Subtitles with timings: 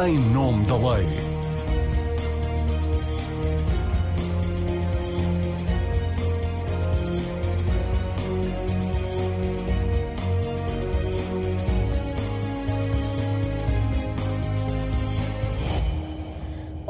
[0.00, 1.27] em nome da lei.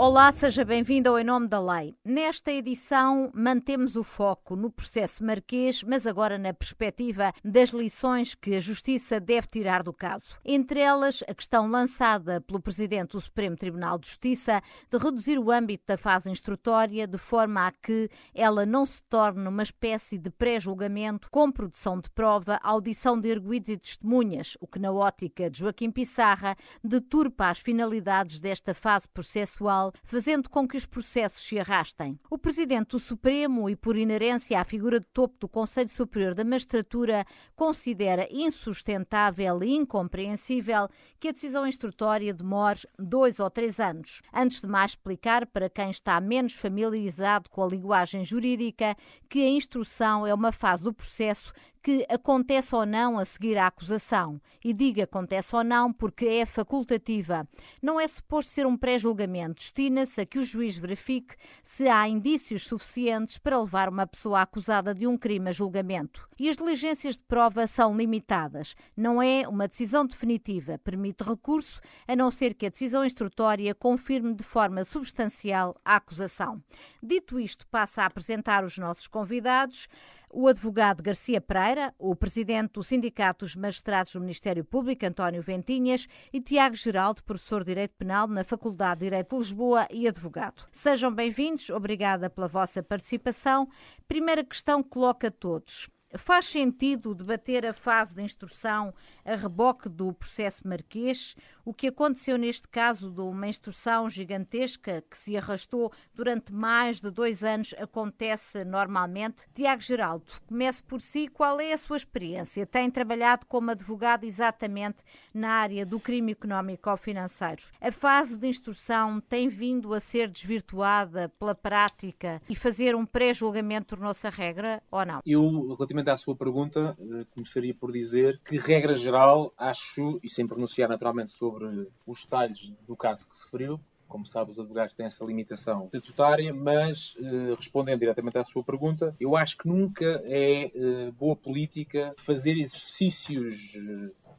[0.00, 1.92] Olá, seja bem-vindo ao Em Nome da Lei.
[2.04, 8.54] Nesta edição, mantemos o foco no processo marquês, mas agora na perspectiva das lições que
[8.54, 10.38] a Justiça deve tirar do caso.
[10.44, 15.50] Entre elas, a questão lançada pelo Presidente do Supremo Tribunal de Justiça de reduzir o
[15.50, 20.30] âmbito da fase instrutória de forma a que ela não se torne uma espécie de
[20.30, 25.58] pré-julgamento com produção de prova, audição de arguídos e testemunhas, o que, na ótica de
[25.58, 32.18] Joaquim Pissarra, deturpa as finalidades desta fase processual fazendo com que os processos se arrastem.
[32.30, 36.44] O Presidente do Supremo e, por inerência à figura de topo do Conselho Superior da
[36.44, 37.24] Magistratura,
[37.54, 40.88] considera insustentável e incompreensível
[41.18, 44.22] que a decisão instrutória demore dois ou três anos.
[44.32, 48.96] Antes de mais explicar para quem está menos familiarizado com a linguagem jurídica
[49.28, 51.52] que a instrução é uma fase do processo
[51.88, 54.38] que acontece ou não a seguir à acusação.
[54.62, 57.48] E diga acontece ou não porque é facultativa.
[57.80, 59.54] Não é suposto ser um pré-julgamento.
[59.54, 64.92] Destina-se a que o juiz verifique se há indícios suficientes para levar uma pessoa acusada
[64.92, 66.28] de um crime a julgamento.
[66.38, 68.76] E as diligências de prova são limitadas.
[68.94, 70.76] Não é uma decisão definitiva.
[70.76, 76.62] Permite recurso, a não ser que a decisão instrutória confirme de forma substancial a acusação.
[77.02, 79.88] Dito isto, passa a apresentar os nossos convidados
[80.30, 86.06] o advogado Garcia Pereira, o presidente do Sindicato dos Magistrados do Ministério Público, António Ventinhas,
[86.32, 90.68] e Tiago Geraldo, professor de Direito Penal na Faculdade de Direito de Lisboa e advogado.
[90.72, 93.68] Sejam bem-vindos, obrigada pela vossa participação.
[94.06, 95.88] Primeira questão que coloca a todos.
[96.16, 98.94] Faz sentido debater a fase de instrução
[99.28, 101.36] a reboque do processo marquês?
[101.64, 107.10] O que aconteceu neste caso de uma instrução gigantesca que se arrastou durante mais de
[107.10, 109.46] dois anos acontece normalmente?
[109.54, 111.28] Tiago Geraldo, comece por si.
[111.28, 112.66] Qual é a sua experiência?
[112.66, 114.98] Tem trabalhado como advogado exatamente
[115.34, 117.62] na área do crime económico ou financeiro.
[117.80, 123.88] A fase de instrução tem vindo a ser desvirtuada pela prática e fazer um pré-julgamento
[123.88, 125.20] tornou-se a regra ou não?
[125.26, 129.17] Eu, relativamente à sua pergunta, eh, começaria por dizer que, regra geral,
[129.56, 134.50] acho, e sem pronunciar naturalmente sobre os detalhes do caso que se referiu, como sabe,
[134.50, 139.58] os advogados têm essa limitação estatutária, mas eh, respondendo diretamente à sua pergunta, eu acho
[139.58, 143.76] que nunca é eh, boa política fazer exercícios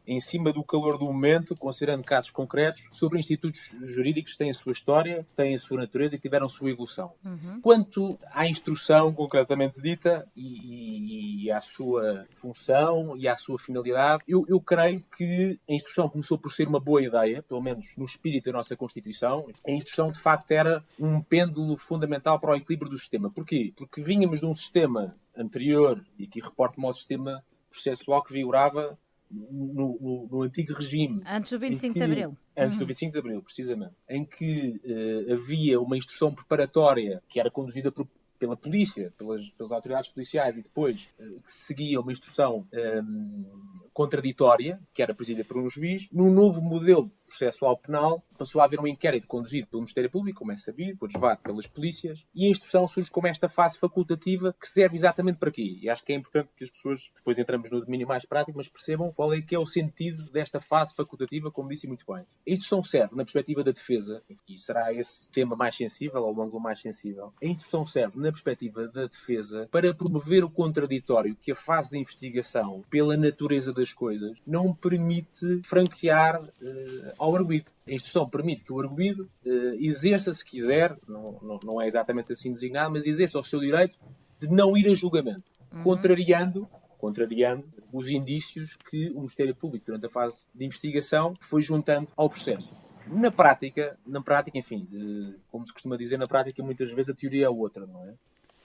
[0.09, 4.53] em cima do calor do momento, considerando casos concretos, sobre institutos jurídicos que têm a
[4.55, 7.13] sua história, têm a sua natureza e tiveram a sua evolução.
[7.23, 7.61] Uhum.
[7.61, 14.43] Quanto à instrução concretamente dita e, e, à sua função e à sua finalidade, eu,
[14.49, 18.45] eu creio que a instrução começou por ser uma boa ideia, pelo menos no espírito
[18.45, 19.45] da nossa Constituição.
[19.67, 23.29] A instrução, de facto, era um pêndulo fundamental para o equilíbrio do sistema.
[23.29, 23.73] Porquê?
[23.77, 28.97] Porque vínhamos de um sistema anterior, e aqui reporto-me ao sistema processual que vigorava
[29.31, 31.21] no, no, no, antigo regime.
[31.25, 32.37] Antes do 25 que, de Abril.
[32.57, 32.85] Antes uhum.
[32.85, 33.93] do 25 de Abril, precisamente.
[34.07, 38.07] Em que uh, havia uma instrução preparatória que era conduzida por,
[38.39, 43.45] pela polícia, pelas, pelas, autoridades policiais e depois uh, que seguia uma instrução um, ehm,
[43.93, 48.79] contraditória, que era presidida por um juiz, num novo modelo processual penal, passou a haver
[48.79, 52.87] um inquérito conduzido pelo Ministério Público, como é sabido, advogado pelas polícias, e a instrução
[52.87, 55.77] surge como esta fase facultativa que serve exatamente para quê?
[55.81, 58.67] E acho que é importante que as pessoas, depois entramos no domínio mais prático, mas
[58.67, 62.23] percebam qual é que é o sentido desta fase facultativa, como disse muito bem.
[62.47, 66.41] A instrução serve na perspectiva da defesa, e será esse tema mais sensível, ou o
[66.41, 67.33] ângulo mais sensível.
[67.41, 71.97] A instrução serve na perspectiva da defesa para promover o contraditório que a fase de
[71.97, 76.49] investigação, pela natureza das coisas, não permite franquear uh,
[77.19, 77.69] ao arguído.
[77.85, 82.31] A instrução permite que o arguído uh, exerça, se quiser, não, não, não, é exatamente
[82.31, 83.99] assim designado, mas exerça o seu direito
[84.39, 85.83] de não ir a julgamento, uhum.
[85.83, 92.09] contrariando, contrariando os indícios que o Ministério Público, durante a fase de investigação, foi juntando
[92.15, 92.75] ao processo.
[93.05, 97.13] Na prática, na prática, enfim, uh, como se costuma dizer, na prática muitas vezes a
[97.13, 98.13] teoria é outra, não é?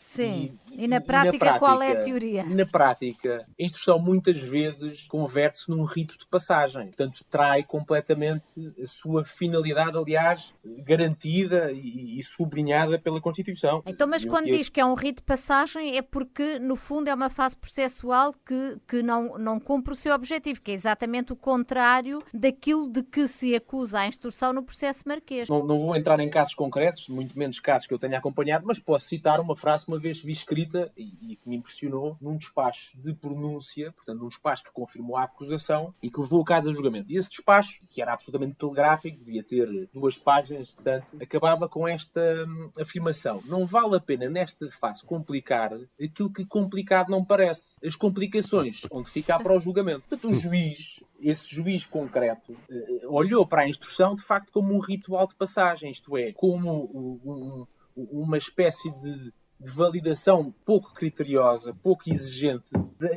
[0.05, 0.59] Sim.
[0.71, 2.45] E, e, na, prática, na, prática, qual é a teoria?
[2.45, 6.87] Na prática, a instrução muitas vezes converte-se num rito de passagem.
[6.87, 13.83] Portanto, trai completamente a sua finalidade, aliás, garantida e, e sublinhada pela Constituição.
[13.87, 17.15] Então, mas quando diz que é um rito de passagem, é porque, no fundo, é
[17.15, 21.37] uma fase processual que, que não, não cumpre o seu objetivo, que é exatamente o
[21.37, 25.49] contrário daquilo de que se acusa a instrução no processo marquês.
[25.49, 28.79] Não, não vou entrar em casos concretos, muito menos casos que eu tenha acompanhado, mas
[28.79, 33.15] posso citar uma frase uma vez vi escrita e, que me impressionou num despacho de
[33.15, 37.13] pronúncia, portanto, num despacho que confirmou a acusação e que levou o caso a julgamento.
[37.13, 42.45] E esse despacho, que era absolutamente telegráfico, devia ter duas páginas, portanto, acabava com esta
[42.47, 43.41] hum, afirmação.
[43.47, 47.77] Não vale a pena, nesta fase, complicar aquilo que complicado não parece.
[47.87, 50.03] As complicações onde fica para o julgamento.
[50.09, 54.79] Portanto, o juiz esse juiz concreto eh, olhou para a instrução de facto como um
[54.79, 61.75] ritual de passagem, isto é, como um, um, uma espécie de de validação pouco criteriosa,
[61.83, 62.71] pouco exigente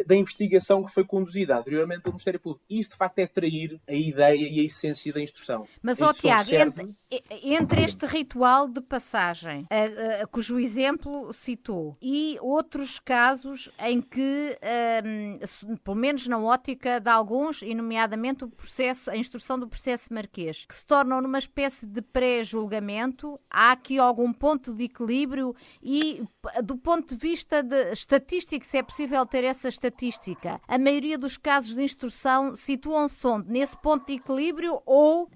[0.05, 2.63] da, investigação que foi conduzida anteriormente pelo Ministério Público.
[2.69, 5.67] Isso, de facto, é trair a ideia e a essência da instrução.
[5.81, 6.95] Mas, ó Tiago, serve...
[7.11, 14.01] entre, entre, este ritual de passagem, uh, uh, cujo exemplo citou, e outros casos em
[14.01, 19.67] que, uh, pelo menos na ótica de alguns, e nomeadamente o processo, a instrução do
[19.67, 25.55] processo marquês, que se tornam numa espécie de pré-julgamento, há aqui algum ponto de equilíbrio
[25.81, 26.23] e
[26.63, 31.37] do ponto de vista de estatístico, se é possível ter essa estatística, a maioria dos
[31.37, 33.49] casos de instrução situam-se onde?
[33.49, 35.29] Nesse ponto de equilíbrio ou uh,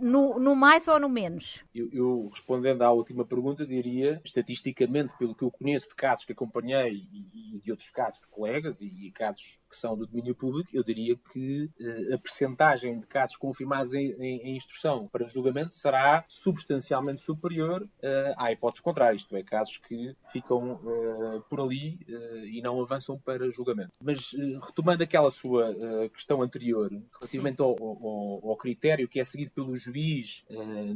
[0.00, 1.64] no, no, mais ou no menos?
[1.74, 6.32] Eu, eu, respondendo à última pergunta, diria, estatisticamente, pelo que eu conheço de casos que
[6.32, 10.34] acompanhei e, e de outros casos de colegas e, e casos que são do domínio
[10.34, 15.26] público, eu diria que uh, a percentagem de casos confirmados em, em, em, instrução para
[15.26, 21.60] julgamento será substancialmente superior uh, à hipótese contrária, isto é, casos que ficam uh, por
[21.60, 21.98] ali
[22.44, 23.92] e não avançam para julgamento.
[24.00, 24.32] Mas
[24.64, 25.74] retomando aquela sua
[26.10, 30.44] questão anterior, relativamente ao, ao, ao, critério que é seguido pelo juiz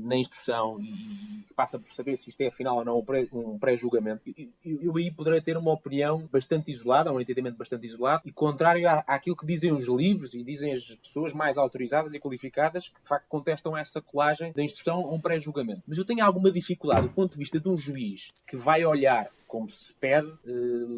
[0.00, 4.22] na instrução e que passa por saber se isto é afinal ou não um pré-julgamento,
[4.64, 8.67] eu, eu aí poderei ter uma opinião bastante isolada, um entendimento bastante isolado e contrário
[8.68, 13.00] contrário àquilo que dizem os livros e dizem as pessoas mais autorizadas e qualificadas que
[13.00, 15.82] de facto contestam essa colagem da instrução a um pré-julgamento.
[15.86, 19.30] Mas eu tenho alguma dificuldade do ponto de vista de um juiz que vai olhar
[19.46, 20.50] como se pede eh,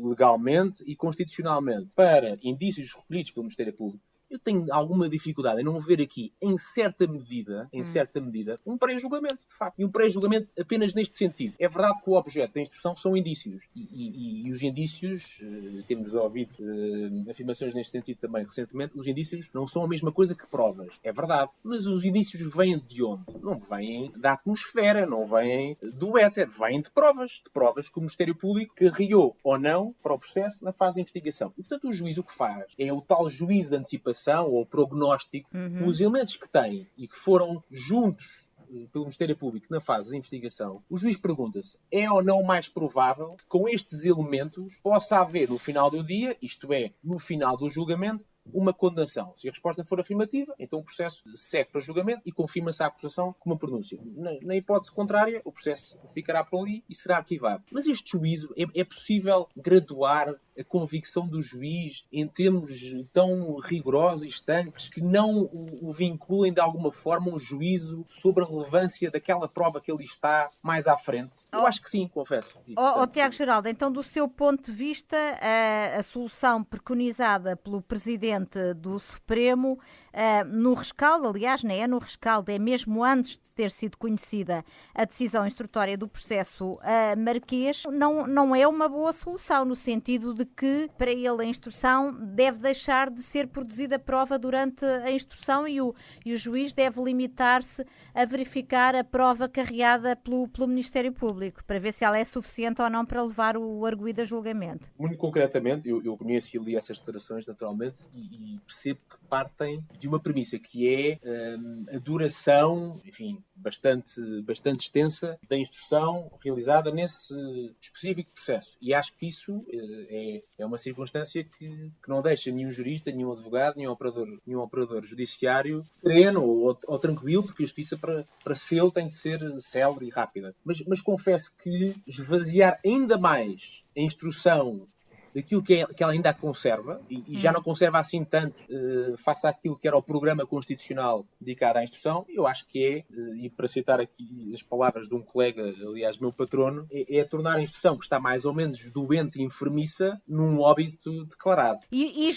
[0.02, 5.80] legalmente e constitucionalmente para indícios recolhidos pelo Ministério Público eu tenho alguma dificuldade em não
[5.80, 7.84] ver aqui, em certa medida, em hum.
[7.84, 9.78] certa medida, um pré-julgamento, de facto.
[9.78, 11.54] E um pré-julgamento apenas neste sentido.
[11.58, 13.64] É verdade que o objeto da instrução são indícios.
[13.74, 19.06] E, e, e os indícios, uh, temos ouvido uh, afirmações neste sentido também recentemente, os
[19.06, 20.92] indícios não são a mesma coisa que provas.
[21.02, 21.50] É verdade.
[21.64, 23.24] Mas os indícios vêm de onde?
[23.42, 27.40] Não vêm da atmosfera, não vêm do éter, vêm de provas.
[27.44, 31.00] De provas que o Ministério Público carregou ou não para o processo na fase de
[31.00, 31.52] investigação.
[31.58, 35.48] E, portanto, o juiz o que faz é o tal juízo de antecipação ou prognóstico,
[35.54, 35.86] uhum.
[35.86, 40.16] os elementos que têm e que foram juntos eh, pelo Ministério Público na fase de
[40.16, 45.48] investigação, o juiz pergunta-se: é ou não mais provável que com estes elementos possa haver
[45.48, 49.32] no final do dia, isto é, no final do julgamento, uma condenação.
[49.34, 53.34] Se a resposta for afirmativa, então o processo segue para julgamento e confirma-se a acusação
[53.38, 53.98] com uma pronúncia.
[54.02, 57.62] Na, na, hipótese contrária, o processo ficará por ali e será arquivado.
[57.70, 62.70] Mas este juízo, é, é possível graduar a convicção do juiz em termos
[63.12, 68.46] tão rigorosos e estanques que não o, vinculem de alguma forma um juízo sobre a
[68.46, 71.36] relevância daquela prova que ele está mais à frente?
[71.52, 72.58] Eu oh, acho que sim, confesso.
[72.66, 76.62] E, portanto, oh, oh, Tiago Geraldo, então do seu ponto de vista, a, a solução
[76.62, 83.02] preconizada pelo Presidente do Supremo uh, no rescaldo, aliás, não é no rescaldo, é mesmo
[83.02, 84.64] antes de ter sido conhecida
[84.94, 90.34] a decisão instrutória do processo uh, marquês, não, não é uma boa solução, no sentido
[90.34, 95.66] de que, para ele, a instrução deve deixar de ser produzida prova durante a instrução
[95.66, 95.94] e o,
[96.24, 101.78] e o juiz deve limitar-se a verificar a prova carreada pelo, pelo Ministério Público, para
[101.78, 104.90] ver se ela é suficiente ou não para levar o arguído a julgamento.
[104.98, 109.82] Muito concretamente, eu, eu conheço e li essas declarações, naturalmente, e, e percebo que partem
[109.96, 116.90] de uma premissa que é um, a duração, enfim, bastante, bastante extensa da instrução realizada
[116.90, 117.34] nesse
[117.80, 118.76] específico processo.
[118.82, 121.68] E acho que isso uh, é, é uma circunstância que,
[122.02, 126.98] que não deixa nenhum jurista, nenhum advogado, nenhum operador, nenhum operador judiciário sereno ou, ou,
[126.98, 130.54] tranquilo, porque a justiça para, para ser tem de ser célere e rápida.
[130.64, 134.88] Mas, mas confesso que esvaziar ainda mais a instrução
[135.34, 137.54] daquilo que, é, que ela ainda conserva, e, e já hum.
[137.54, 142.24] não conserva assim tanto uh, face àquilo que era o programa constitucional dedicado à instrução,
[142.28, 146.18] eu acho que é, uh, e para citar aqui as palavras de um colega, aliás,
[146.18, 150.20] meu patrono, é, é tornar a instrução que está mais ou menos doente e enfermiça
[150.26, 151.80] num óbito declarado.
[151.90, 152.32] E, e,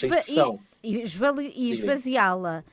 [0.84, 2.64] e esvaziá-la,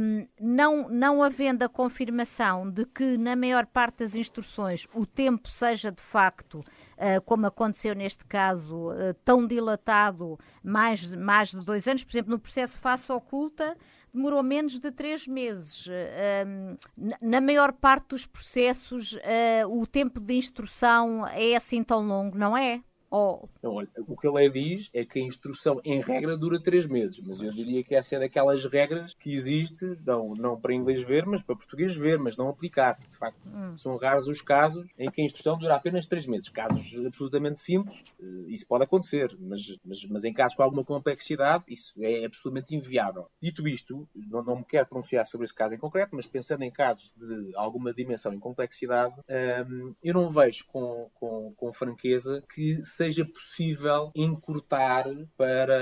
[0.00, 5.48] um, não, não havendo a confirmação de que na maior parte das instruções o tempo
[5.48, 11.86] seja de facto, uh, como aconteceu neste caso, uh, tão dilatado, mais, mais de dois
[11.86, 13.76] anos, por exemplo, no processo face oculta,
[14.14, 15.86] demorou menos de três meses.
[17.20, 22.56] Na maior parte dos processos, uh, o tempo de instrução é assim tão longo, não
[22.56, 22.82] é?
[23.14, 23.46] Oh.
[23.62, 26.86] Não, olha, o que a lei diz é que a instrução, em regra, dura três
[26.86, 27.20] meses.
[27.20, 31.26] Mas eu diria que essa é daquelas regras que existe, não, não para inglês ver,
[31.26, 32.98] mas para português ver, mas não aplicar.
[33.10, 33.76] De facto, hum.
[33.76, 36.48] são raros os casos em que a instrução dura apenas três meses.
[36.48, 39.36] Casos absolutamente simples, eh, isso pode acontecer.
[39.38, 43.26] Mas, mas, mas em casos com alguma complexidade, isso é absolutamente inviável.
[43.42, 46.70] Dito isto, não, não me quero pronunciar sobre esse caso em concreto, mas pensando em
[46.70, 49.14] casos de alguma dimensão e complexidade,
[49.68, 55.06] hum, eu não vejo com, com, com franqueza que seja possível encurtar
[55.36, 55.78] para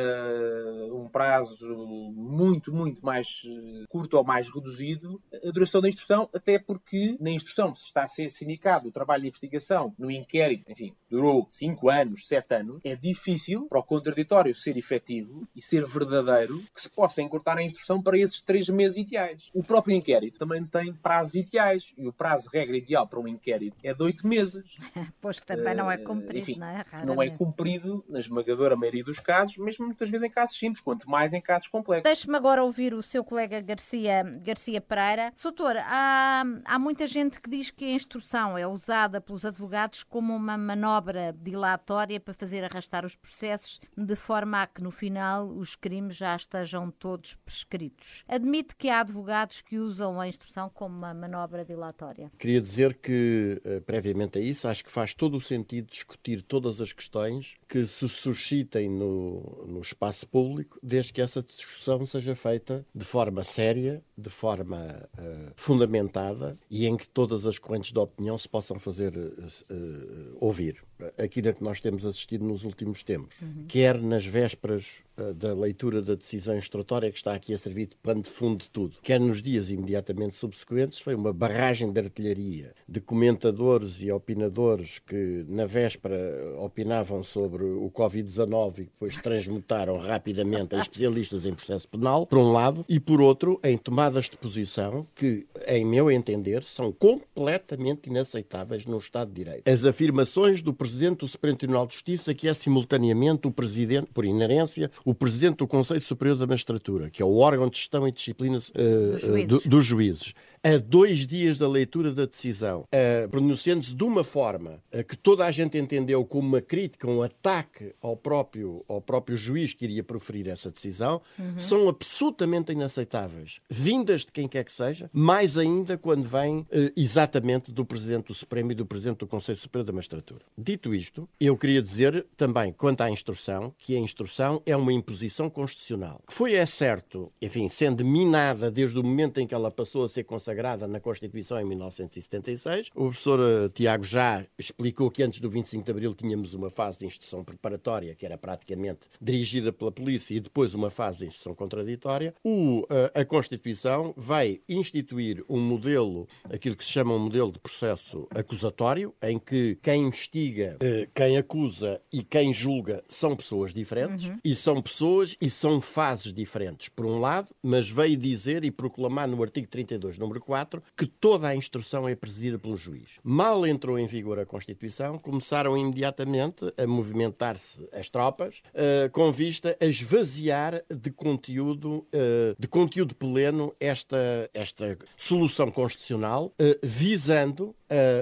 [0.92, 1.68] um prazo
[2.14, 7.30] muito, muito mais eh, curto ou mais reduzido a duração da instrução, até porque na
[7.30, 11.90] instrução se está a ser sindicado o trabalho de investigação no inquérito, enfim, durou 5
[11.90, 16.88] anos, 7 anos, é difícil para o contraditório ser efetivo e ser verdadeiro que se
[16.88, 19.50] possa encurtar a instrução para esses 3 meses ideais.
[19.54, 23.76] O próprio inquérito também tem prazos ideais e o prazo regra ideal para um inquérito
[23.82, 24.64] é de 8 meses.
[25.20, 26.84] pois que também uh, não é eh, cumprido, enfim, não é?
[27.14, 31.08] Não é cumprido na esmagadora maioria dos casos, mesmo muitas vezes em casos simples, quanto
[31.08, 32.04] mais em casos complexos.
[32.04, 35.32] Deixe-me agora ouvir o seu colega Garcia, Garcia Pereira.
[35.36, 40.34] Soutor, há, há muita gente que diz que a instrução é usada pelos advogados como
[40.34, 45.76] uma manobra dilatória para fazer arrastar os processos, de forma a que no final os
[45.76, 48.24] crimes já estejam todos prescritos.
[48.28, 52.30] Admite que há advogados que usam a instrução como uma manobra dilatória?
[52.38, 56.80] Queria dizer que, eh, previamente a isso, acho que faz todo o sentido discutir todas
[56.80, 62.84] as questões que se suscitem no, no espaço público, desde que essa discussão seja feita
[62.94, 68.36] de forma séria, de forma uh, fundamentada e em que todas as correntes de opinião
[68.36, 70.84] se possam fazer uh, ouvir.
[71.18, 73.64] Aquilo a que nós temos assistido nos últimos tempos, uhum.
[73.68, 74.86] quer nas vésperas
[75.34, 78.70] da leitura da decisão instrutória que está aqui a servir de pano de fundo de
[78.70, 84.98] tudo, quer nos dias imediatamente subsequentes, foi uma barragem de artilharia de comentadores e opinadores
[84.98, 86.18] que na véspera
[86.58, 92.52] opinavam sobre o Covid-19 e depois transmutaram rapidamente a especialistas em processo penal, por um
[92.52, 98.86] lado, e por outro, em tomadas de posição que, em meu entender, são completamente inaceitáveis
[98.86, 99.68] no Estado de Direito.
[99.68, 104.24] As afirmações do Presidente do Supremo Tribunal de Justiça, que é simultaneamente o Presidente, por
[104.24, 108.12] inerência, o Presidente do Conselho Superior da Magistratura, que é o órgão de gestão e
[108.12, 109.48] disciplina uh, dos, juízes.
[109.48, 112.84] Do, dos juízes a dois dias da leitura da decisão,
[113.30, 118.16] pronunciando-se de uma forma que toda a gente entendeu como uma crítica, um ataque ao
[118.16, 121.58] próprio, ao próprio juiz que iria proferir essa decisão, uhum.
[121.58, 127.72] são absolutamente inaceitáveis, vindas de quem quer que seja, mais ainda quando vêm uh, exatamente
[127.72, 130.40] do Presidente do Supremo e do Presidente do Conselho Superior da Magistratura.
[130.58, 135.48] Dito isto, eu queria dizer também, quanto à instrução, que a instrução é uma imposição
[135.48, 140.04] constitucional, que foi, é certo, enfim, sendo minada desde o momento em que ela passou
[140.04, 142.88] a ser consagrada sagrada na Constituição em 1976.
[142.94, 146.98] O professor eh, Tiago já explicou que antes do 25 de Abril tínhamos uma fase
[146.98, 151.54] de instrução preparatória, que era praticamente dirigida pela polícia, e depois uma fase de instrução
[151.54, 152.34] contraditória.
[152.44, 157.60] O, eh, a Constituição vai instituir um modelo, aquilo que se chama um modelo de
[157.60, 164.26] processo acusatório, em que quem investiga, eh, quem acusa e quem julga são pessoas diferentes,
[164.26, 164.38] uhum.
[164.44, 169.28] e são pessoas e são fases diferentes, por um lado, mas veio dizer e proclamar
[169.28, 173.10] no artigo 32, número 4, que toda a instrução é presidida pelo juiz.
[173.22, 179.76] Mal entrou em vigor a Constituição, começaram imediatamente a movimentar-se as tropas uh, com vista
[179.80, 187.74] a esvaziar de conteúdo, uh, de conteúdo pleno esta, esta solução constitucional, uh, visando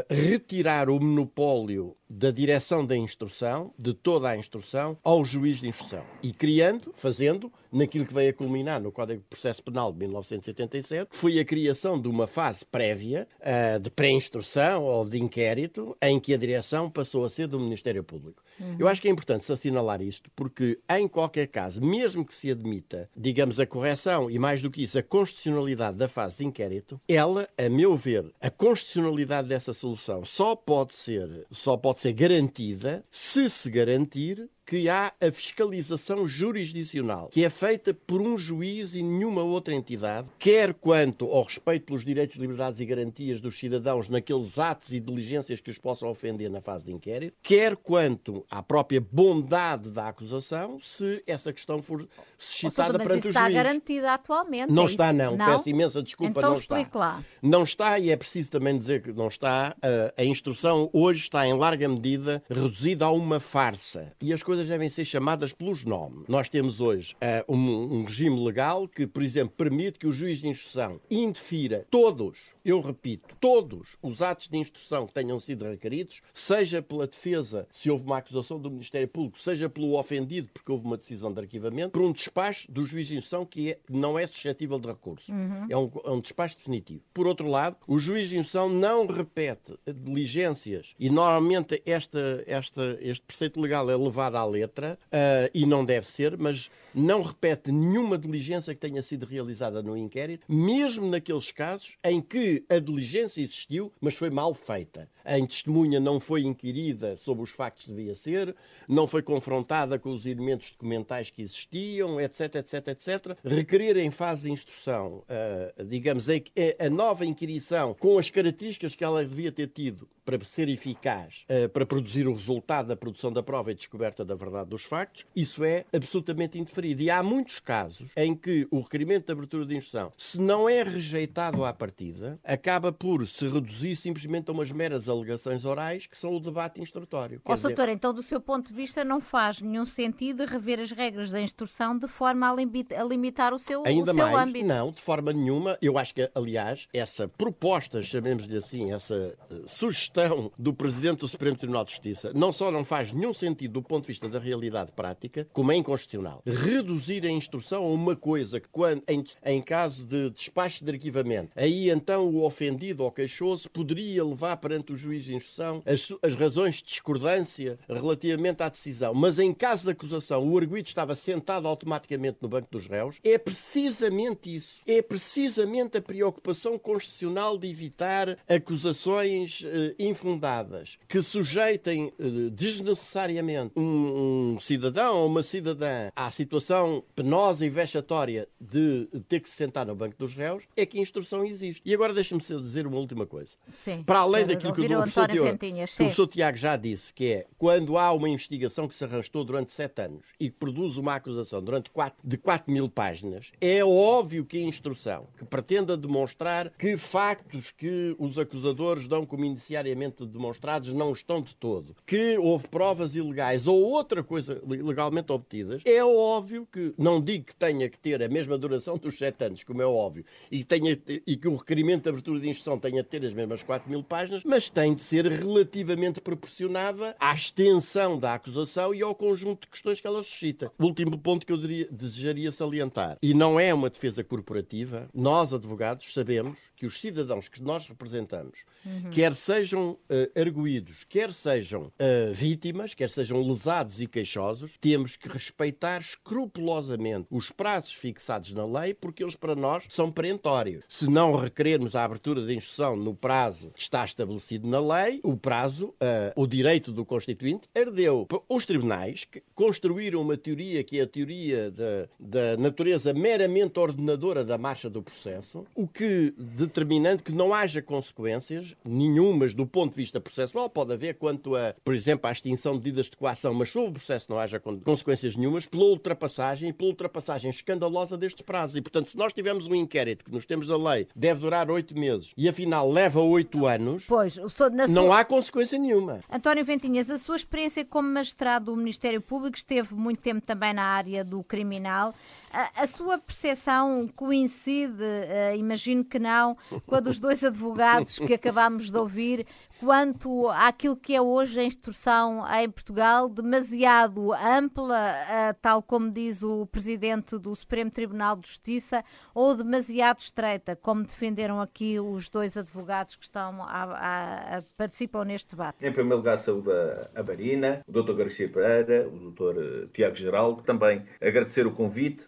[0.09, 6.03] retirar o monopólio da direção da instrução, de toda a instrução, ao juiz de instrução.
[6.23, 11.09] E criando, fazendo, naquilo que veio a culminar no Código de Processo Penal de 1987,
[11.11, 16.35] foi a criação de uma fase prévia uh, de pré-instrução ou de inquérito, em que
[16.35, 18.43] a direção passou a ser do Ministério Público.
[18.61, 18.77] Uhum.
[18.79, 22.51] Eu acho que é importante se assinalar isto, porque, em qualquer caso, mesmo que se
[22.51, 27.01] admita, digamos, a correção e, mais do que isso, a constitucionalidade da fase de inquérito,
[27.09, 33.05] ela, a meu ver, a constitucionalidade dessa solução só pode ser, só pode ser garantida
[33.11, 39.03] se se garantir que há a fiscalização jurisdicional, que é feita por um juiz e
[39.03, 44.59] nenhuma outra entidade, quer quanto ao respeito pelos direitos, liberdades e garantias dos cidadãos naqueles
[44.59, 49.01] atos e diligências que os possam ofender na fase de inquérito, quer quanto à própria
[49.01, 52.07] bondade da acusação, se essa questão for
[52.37, 53.37] suscitada perante o juiz.
[53.37, 54.71] está garantida atualmente.
[54.71, 55.35] Não é está, não.
[55.35, 55.47] não.
[55.47, 56.89] Peço imensa desculpa, então, não está.
[56.93, 57.25] Lá.
[57.41, 59.75] Não está, e é preciso também dizer que não está.
[60.15, 64.13] A instrução hoje está, em larga medida, reduzida a uma farsa.
[64.21, 66.25] E as coisas coisas devem ser chamadas pelos nomes.
[66.27, 70.41] Nós temos hoje uh, um, um, regime legal que, por exemplo, permite que o juiz
[70.41, 72.39] de instrução indefira todos,
[72.71, 77.91] eu repito, todos os atos de instrução que tenham sido requeridos, seja pela defesa, se
[77.91, 81.91] houve uma acusação do Ministério Público, seja pelo ofendido, porque houve uma decisão de arquivamento,
[81.91, 85.33] por um despacho do juiz de instrução que, é, não é suscetível de recurso.
[85.33, 85.67] Uhum.
[85.69, 87.03] É, um, é um despacho definitivo.
[87.15, 93.25] Por outro lado, o juiz de instrução não repete diligências e normalmente esta, esta, este
[93.25, 98.19] preceito legal é levado à letra uh, e não deve ser, mas não repete nenhuma
[98.19, 103.93] diligência que tenha sido realizada no inquérito, mesmo naqueles casos em que a diligência existiu,
[104.01, 105.09] mas foi mal feita.
[105.29, 108.55] Em testemunha não foi inquirida sobre os factos que devia ser,
[108.89, 113.39] não foi confrontada com os elementos documentais que existiam, etc, etc, etc.
[113.45, 116.35] Requerer em fase de instrução, uh, digamos, a,
[116.79, 121.69] a nova inquirição com as características que ela devia ter tido para ser eficaz, uh,
[121.71, 125.65] para produzir o resultado da produção da prova e descoberta da verdade dos factos, isso
[125.65, 127.03] é absolutamente indeferido.
[127.03, 130.83] E há muitos casos em que o requerimento de abertura de instrução, se não é
[130.83, 136.35] rejeitado à partida, acaba por se reduzir simplesmente a umas meras alegações orais que são
[136.35, 137.41] o debate instrutório.
[137.45, 137.69] Ó, dizer...
[137.69, 141.41] doutor, então do seu ponto de vista não faz nenhum sentido rever as regras da
[141.41, 144.67] instrução de forma a, a limitar o seu, Ainda o seu mais, âmbito?
[144.67, 145.79] Não, de forma nenhuma.
[145.81, 151.57] Eu acho que, aliás, essa proposta, chamemos-lhe assim, essa uh, sugestão do Presidente do Supremo
[151.57, 154.93] Tribunal de Justiça, não só não faz nenhum sentido do ponto de vista da realidade
[154.93, 156.43] prática, como é inconstitucional.
[156.47, 161.51] Reduzir a instrução a uma coisa que, quando, em, em caso de despacho de arquivamento,
[161.57, 166.37] aí então o ofendido ou queixoso poderia levar perante o juiz de instrução as, as
[166.37, 171.67] razões de discordância relativamente à decisão, mas em caso de acusação o arguido estava sentado
[171.67, 174.81] automaticamente no banco dos réus, é precisamente isso.
[174.87, 184.55] É precisamente a preocupação constitucional de evitar acusações eh, infundadas que sujeitem eh, desnecessariamente um,
[184.55, 189.87] um cidadão ou uma cidadã à situação penosa e vexatória de ter que se sentar
[189.87, 191.83] no banco dos réus, é que a instrução existe.
[191.85, 193.57] E agora deixa-me dizer uma última coisa.
[193.69, 197.27] Sim, Para além daquilo que o, professor, Tiago, que o professor Tiago já disse, que
[197.27, 201.15] é quando há uma investigação que se arrastou durante sete anos e que produz uma
[201.15, 206.71] acusação durante quatro, de 4 mil páginas, é óbvio que a instrução que pretenda demonstrar
[206.71, 212.69] que factos que os acusadores dão como indiciariamente demonstrados não estão de todo, que houve
[212.69, 217.99] provas ilegais ou outra coisa legalmente obtidas, é óbvio que, não digo que tenha que
[217.99, 221.57] ter a mesma duração dos sete anos, como é óbvio, e, tenha, e que o
[221.57, 224.95] requerimento de abertura de instrução tenha de ter as mesmas 4 mil páginas, mas tem
[224.95, 230.23] de ser relativamente proporcionada à extensão da acusação e ao conjunto de questões que ela
[230.23, 230.71] suscita.
[230.79, 235.53] O último ponto que eu diria, desejaria salientar, e não é uma defesa corporativa, nós,
[235.53, 239.11] advogados, sabemos que os cidadãos que nós representamos, uhum.
[239.11, 245.29] quer sejam uh, arguídos, quer sejam uh, vítimas, quer sejam lesados e queixosos, temos que
[245.29, 250.85] respeitar escrupulosamente os prazos fixados na lei, porque eles para nós são perentórios.
[250.89, 255.37] Se não requerermos a abertura de instrução no prazo que está estabelecido na lei, o
[255.37, 258.27] prazo, uh, o direito do Constituinte, herdeu.
[258.49, 264.45] Os tribunais que construíram uma teoria que é a teoria da, da natureza meramente ordenadora
[264.45, 269.97] da marcha do processo, o que determinando que não haja consequências nenhumas do ponto de
[269.97, 273.71] vista processual, pode haver quanto a, por exemplo, à extinção de medidas de coação, mas
[273.71, 278.77] sobre o processo não haja consequências nenhumas, pela ultrapassagem, pela ultrapassagem escandalosa destes prazos.
[278.77, 281.99] E, portanto, se nós tivermos um inquérito que nos temos a lei deve durar oito
[281.99, 284.39] meses e afinal leva oito anos, pois,
[284.89, 285.21] não sua...
[285.21, 286.21] há consequência nenhuma.
[286.31, 290.83] António Ventinhas, a sua experiência como magistrado do Ministério Público esteve muito tempo também na
[290.83, 292.15] área do criminal.
[292.53, 296.57] A, a sua percepção coincide, uh, imagino que não,
[296.87, 299.47] com a dos dois advogados que acabámos de ouvir,
[299.81, 306.43] quanto àquilo que é hoje a instrução em Portugal, demasiado ampla, uh, tal como diz
[306.43, 312.57] o Presidente do Supremo Tribunal de Justiça, ou demasiado estreita, como defenderam aqui os dois
[312.57, 315.85] advogados que estão a, a, a participam neste debate?
[315.85, 316.71] Em primeiro lugar, saúde
[317.15, 318.13] a Marina, o Dr.
[318.15, 319.59] Garcia Pereira, o Dr.
[319.59, 322.25] Eh, Tiago Geraldo, também agradecer o convite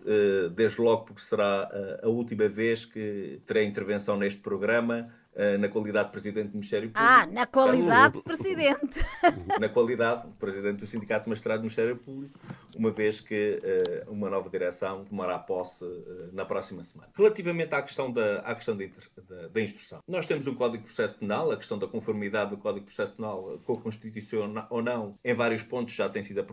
[0.54, 5.68] desde logo porque será eh, a última vez que terei intervenção neste programa eh, na
[5.68, 7.12] qualidade de Presidente do Ministério Público.
[7.12, 9.00] Ah, na qualidade de Presidente.
[9.60, 12.38] na qualidade de Presidente do Sindicato de Magistrados do Ministério Público.
[12.76, 13.58] Uma vez que
[14.06, 17.10] uh, uma nova direção tomará posse uh, na próxima semana.
[17.14, 18.84] Relativamente à questão, da, à questão da,
[19.28, 22.56] da, da, instrução, nós temos um Código de Processo Penal, a questão da conformidade do
[22.56, 26.44] Código de Processo Penal com a Constituição ou não, em vários pontos já tem sido,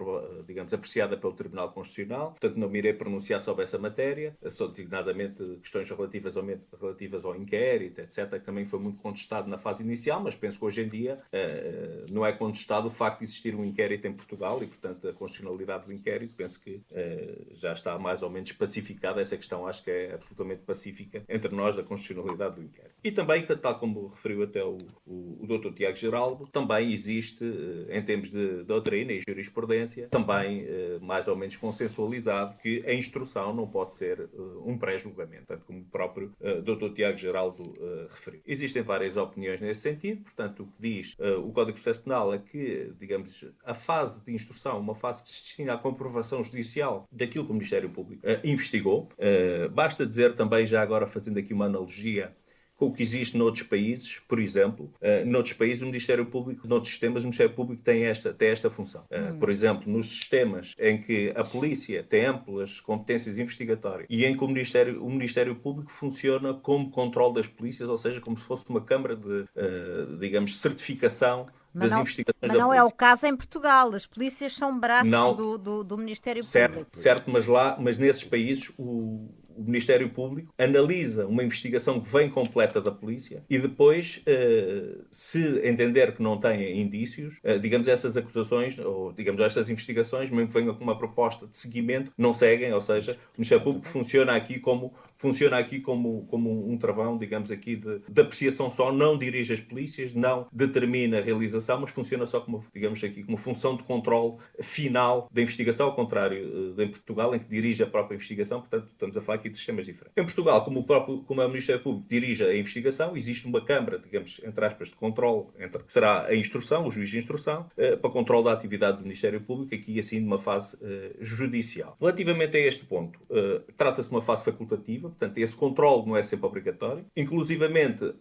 [0.45, 5.43] digamos, apreciada pelo Tribunal Constitucional, portanto não me irei pronunciar sobre essa matéria, só designadamente
[5.61, 6.43] questões relativas ao,
[6.79, 10.65] relativas ao inquérito, etc., que também foi muito contestado na fase inicial, mas penso que
[10.65, 14.61] hoje em dia uh, não é contestado o facto de existir um inquérito em Portugal
[14.61, 19.21] e, portanto, a constitucionalidade do inquérito, penso que uh, já está mais ou menos pacificada.
[19.21, 22.95] Essa questão acho que é absolutamente pacífica entre nós, da constitucionalidade do inquérito.
[23.03, 25.73] E também, tal como referiu até o, o, o Dr.
[25.73, 30.67] Tiago Geraldo, também existe, uh, em termos de doutrina e jurisprudência, também
[31.01, 34.29] mais ou menos consensualizado que a instrução não pode ser
[34.65, 36.31] um pré-julgamento, tanto como o próprio
[36.63, 36.93] Dr.
[36.93, 37.73] Tiago Geraldo
[38.09, 38.41] referiu.
[38.45, 42.39] Existem várias opiniões nesse sentido, portanto, o que diz o Código de Processo Penal é
[42.39, 47.45] que, digamos, a fase de instrução, uma fase que se destina à comprovação judicial daquilo
[47.45, 49.09] que o Ministério Público uh, investigou.
[49.17, 52.35] Uh, basta dizer também, já agora fazendo aqui uma analogia
[52.75, 56.91] com o que existe noutros países, por exemplo, uh, noutros países o Ministério Público, noutros
[56.91, 59.03] sistemas, o Ministério Público tem esta, tem esta função.
[59.09, 59.39] Uh, hum.
[59.39, 64.43] Por exemplo, nos sistemas em que a polícia tem amplas competências investigatórias e em que
[64.43, 68.63] o Ministério, o Ministério Público funciona como controle das polícias, ou seja, como se fosse
[68.69, 72.03] uma câmara de, uh, digamos, certificação mas não,
[72.41, 73.93] mas não é o caso em Portugal.
[73.93, 76.97] As polícias são braços do, do, do, Ministério certo, Público.
[76.97, 82.29] Certo, mas lá, mas nesses países o, o Ministério Público analisa uma investigação que vem
[82.29, 88.15] completa da polícia e depois, eh, se entender que não tem indícios, eh, digamos, essas
[88.15, 92.71] acusações ou, digamos, essas investigações, mesmo que venham com uma proposta de seguimento, não seguem,
[92.71, 97.51] ou seja, o Ministério Público funciona aqui como funciona aqui como, como um travão, digamos
[97.51, 102.25] aqui, de, de apreciação só, não dirige as polícias, não determina a realização, mas funciona
[102.25, 106.87] só como, digamos aqui, como função de controle final da investigação, ao contrário eh, de
[106.87, 109.57] em Portugal, em que dirige a própria investigação, portanto, estamos a falar aqui aqui de
[109.57, 110.13] sistemas diferentes.
[110.15, 113.99] Em Portugal, como o próprio como o Ministério Público dirige a investigação, existe uma Câmara,
[113.99, 117.95] digamos, entre aspas, de controle, entre, que será a instrução, o juiz de instrução, eh,
[117.95, 121.97] para controle da atividade do Ministério Público, aqui assim numa fase eh, judicial.
[121.99, 126.23] Relativamente a este ponto, eh, trata-se de uma fase facultativa, portanto, esse controle não é
[126.23, 127.05] sempre obrigatório.
[127.15, 128.13] Inclusivamente,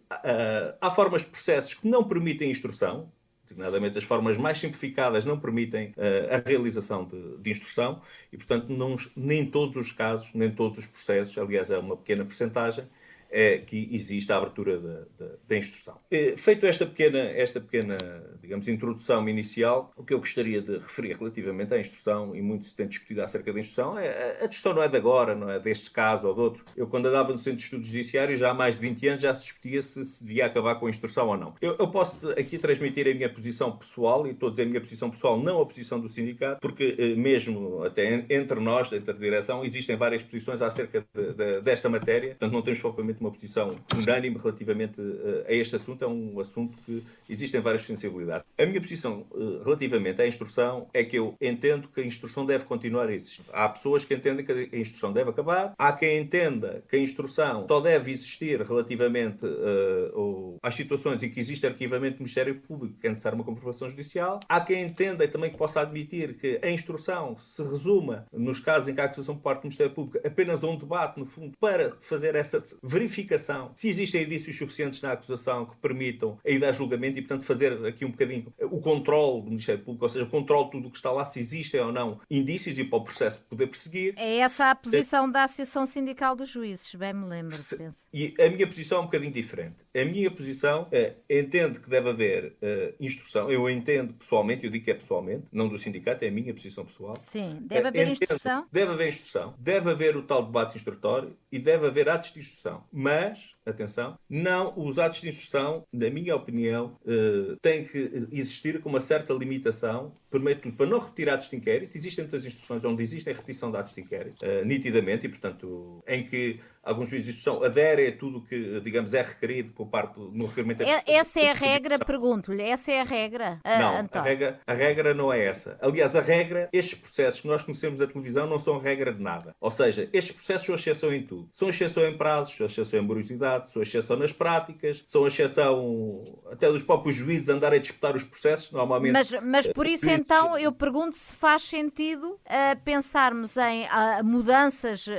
[0.80, 3.10] há formas de processos que não permitem instrução,
[3.46, 8.68] designadamente as formas mais simplificadas não permitem uh, a realização de, de, instrução e, portanto,
[8.68, 12.84] não, nem todos os casos, nem todos os processos, aliás, é uma pequena percentagem,
[13.30, 15.98] é que existe a abertura da, da, da instrução.
[16.10, 17.96] E, feito esta pequena, esta pequena,
[18.40, 22.74] digamos, introdução inicial, o que eu gostaria de referir relativamente à instrução, e muito se
[22.74, 25.90] tem discutido acerca da instrução, é, a questão não é de agora, não é deste
[25.90, 26.64] caso ou de outro.
[26.76, 29.34] Eu, quando andava no Centro de Estudos Judiciários, já há mais de 20 anos, já
[29.34, 31.54] se discutia se, se devia acabar com a instrução ou não.
[31.60, 34.80] Eu, eu, posso aqui transmitir a minha posição pessoal, e estou a dizer a minha
[34.80, 39.14] posição pessoal, não a posição do sindicato, porque eh, mesmo até entre nós, entre a
[39.14, 43.76] direção, existem várias posições acerca de, de, desta matéria, portanto não temos propriamente uma posição
[43.94, 46.04] unânime relativamente uh, a este assunto.
[46.04, 48.46] É um assunto que existem várias sensibilidades.
[48.58, 52.64] A minha posição uh, relativamente à instrução é que eu entendo que a instrução deve
[52.64, 53.44] continuar a existir.
[53.52, 57.66] Há pessoas que entendem que a instrução deve acabar, há quem entenda que a instrução
[57.68, 63.06] só deve existir relativamente uh, às situações em que existe arquivamento do Ministério Público, que
[63.06, 64.40] é necessário uma comprovação judicial.
[64.48, 68.88] Há quem entenda e também que possa admitir que a instrução se resuma, nos casos
[68.88, 71.56] em que há acusação por parte do Ministério Público, apenas a um debate, no fundo,
[71.58, 76.68] para fazer essa verificação verificação se existem indícios suficientes na acusação que permitam a ida
[76.68, 80.24] a julgamento e, portanto, fazer aqui um bocadinho o controle do Ministério Público, ou seja,
[80.24, 82.98] o controle de tudo o que está lá, se existem ou não indícios e para
[82.98, 84.14] o processo poder perseguir.
[84.16, 85.32] É essa a posição é...
[85.32, 88.06] da Associação Sindical dos Juízes, bem me lembro, penso.
[88.12, 89.76] E a minha posição é um bocadinho diferente.
[89.96, 94.84] A minha posição é, entendo que deve haver uh, instrução, eu entendo pessoalmente, eu digo
[94.84, 97.14] que é pessoalmente, não do sindicato, é a minha posição pessoal.
[97.14, 98.66] Sim, deve haver instrução.
[98.70, 102.84] Deve haver instrução, deve haver o tal debate instrutório e deve haver atos de instrução
[102.92, 108.88] mas, atenção, não, os atos de instrução, na minha opinião, eh, têm que existir com
[108.88, 111.96] uma certa limitação, permite para não retirar atos de inquérito.
[111.96, 116.02] Existem muitas instruções onde existem a repetição de atos de inquérito, eh, nitidamente, e, portanto,
[116.06, 120.18] em que alguns juízes de instrução aderem a tudo que, digamos, é requerido por parte
[120.18, 120.82] no requerimento.
[120.82, 124.26] É, essa é a regra, pergunto-lhe, essa é a regra, uh, Não, António.
[124.26, 125.76] A regra, a regra não é essa.
[125.80, 129.54] Aliás, a regra, estes processos que nós conhecemos da televisão não são regra de nada.
[129.60, 131.48] Ou seja, estes processos são exceção em tudo.
[131.52, 136.38] São exceção em prazos, são exceção em morosidade, Estado, são exceção nas práticas, são exceção
[136.50, 139.12] até dos próprios juízes andarem a disputar os processos, normalmente.
[139.12, 145.06] Mas, mas por isso, então, eu pergunto se faz sentido uh, pensarmos em uh, mudanças
[145.06, 145.12] uh,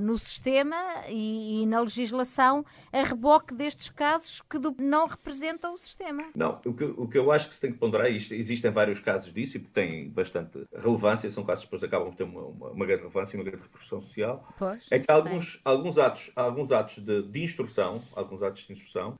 [0.00, 0.76] no sistema
[1.08, 6.24] e, e, na legislação a reboque destes casos que do, não representam o sistema.
[6.34, 9.00] Não, o que, o que eu acho que se tem que ponderar, isto, existem vários
[9.00, 12.70] casos disso e têm bastante relevância, são casos que depois acabam por ter uma, uma,
[12.70, 14.48] uma grande relevância e uma grande repercussão social.
[14.58, 17.59] Pois, é que alguns, alguns atos, alguns atos de, de instrução,
[18.14, 19.18] alguns atos de instrução,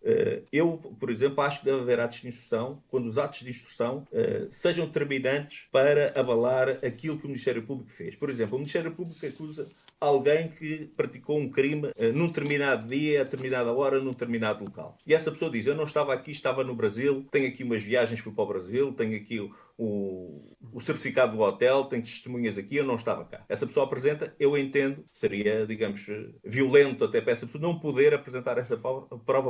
[0.52, 4.06] eu, por exemplo, acho que deve haver atos de instrução quando os atos de instrução
[4.50, 8.14] sejam determinantes para abalar aquilo que o Ministério Público fez.
[8.14, 9.66] Por exemplo, o Ministério Público acusa
[10.00, 14.96] alguém que praticou um crime uh, num determinado dia, a determinada hora, num determinado local.
[15.06, 18.20] E essa pessoa diz: Eu não estava aqui, estava no Brasil, tenho aqui umas viagens,
[18.20, 19.50] fui para o Brasil, tenho aqui
[19.82, 23.42] o, o, certificado do hotel, tenho testemunhas aqui, eu não estava cá.
[23.48, 26.06] Essa pessoa apresenta, eu entendo, seria, digamos,
[26.44, 29.06] violento até para essa pessoa não poder apresentar essa prova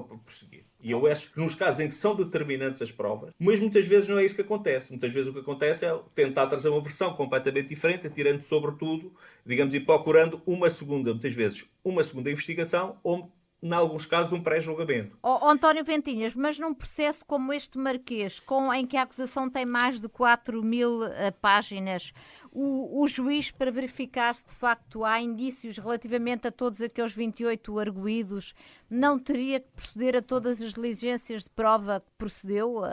[0.07, 0.65] para prosseguir.
[0.81, 4.09] E eu acho que nos casos em que são determinantes as provas, mas muitas vezes
[4.09, 4.91] não é isso que acontece.
[4.91, 9.13] Muitas vezes o que acontece é tentar trazer uma versão completamente diferente, tirando sobretudo,
[9.45, 13.33] digamos, e procurando uma segunda, muitas vezes, uma segunda investigação ou
[13.63, 15.19] em alguns casos, um pré-julgamento.
[15.23, 19.67] Oh, António Ventinhas, mas num processo como este Marquês, com, em que a acusação tem
[19.67, 21.11] mais de 4 mil uh,
[21.43, 22.13] páginas,
[22.53, 27.79] o, o, juiz, para verificar se de facto há indícios relativamente a todos aqueles 28
[27.79, 28.55] arguídos,
[28.89, 32.85] não teria que proceder a todas as diligências de prova que procedeu, uh,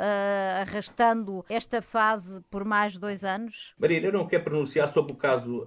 [0.61, 3.73] arrastando esta fase por mais dois anos?
[3.79, 5.65] Marina, eu não quero pronunciar sobre o caso uh,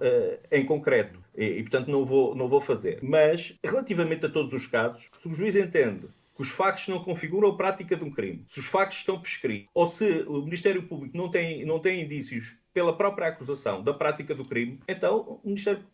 [0.51, 2.99] em concreto e, e, portanto, não vou, não vou fazer.
[3.01, 7.49] Mas, relativamente a todos os casos, se o juiz entende que os factos não configuram
[7.49, 11.15] a prática de um crime, se os factos estão prescritos, ou se o Ministério Público
[11.15, 15.41] não tem, não tem indícios pela própria acusação da prática do crime, então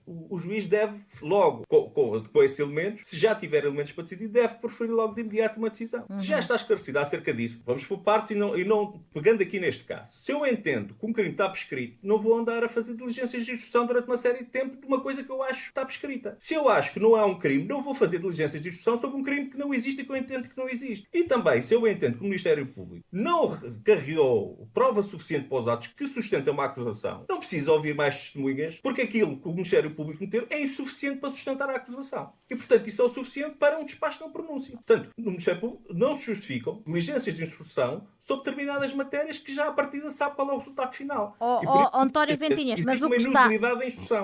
[0.06, 4.04] o, o juiz deve logo, com, com, com esses elementos, se já tiver elementos para
[4.04, 6.06] decidir, deve preferir logo de imediato uma decisão.
[6.10, 6.18] Uhum.
[6.18, 9.60] Se já está esclarecido acerca disso, vamos por partes e não, e não pegando aqui
[9.60, 10.12] neste caso.
[10.24, 13.52] Se eu entendo que um crime está prescrito, não vou andar a fazer diligências de
[13.52, 16.38] instrução durante uma série de tempo de uma coisa que eu acho que está prescrita.
[16.40, 19.18] Se eu acho que não há um crime, não vou fazer diligências de instrução sobre
[19.18, 21.08] um crime que não existe e que eu entendo que não existe.
[21.14, 25.68] E também, se eu entendo que o Ministério Público não carregou prova suficiente para os
[25.68, 27.26] atos que sustentam uma acusação.
[27.28, 31.32] Não precisa ouvir mais testemunhas, porque aquilo que o Ministério Público meteu é insuficiente para
[31.32, 32.32] sustentar a acusação.
[32.50, 34.74] E, portanto, isso é o suficiente para um despacho não pronúncio.
[34.74, 39.68] Portanto, no Ministério Público não se justificam diligências de instrução sobre determinadas matérias que já
[39.68, 41.36] a partida sabe qual é o resultado final.
[41.40, 43.50] Oh, oh, António Ventinhas, mas o que está...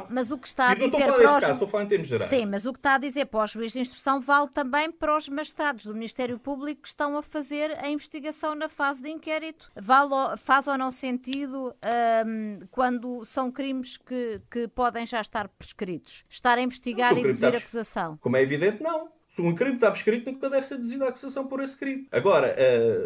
[0.10, 1.40] Mas o que está a dizer para os...
[1.40, 2.30] Caso, estou a falar em termos gerais.
[2.30, 5.16] Sim, mas o que está a dizer para os juízes de instrução vale também para
[5.16, 9.72] os magistrados do Ministério Público que estão a fazer a investigação na fase de inquérito.
[9.76, 11.74] Vale, faz ou não sentido
[12.26, 16.26] um, quando são crimes que, que podem já estar prescritos?
[16.30, 18.18] Estar a investigar e dizer acusação?
[18.18, 19.08] Como é evidente, não.
[19.36, 22.08] Se um crime está prescrito, nunca deve ser deduzida a acusação por esse crime.
[22.12, 22.56] Agora,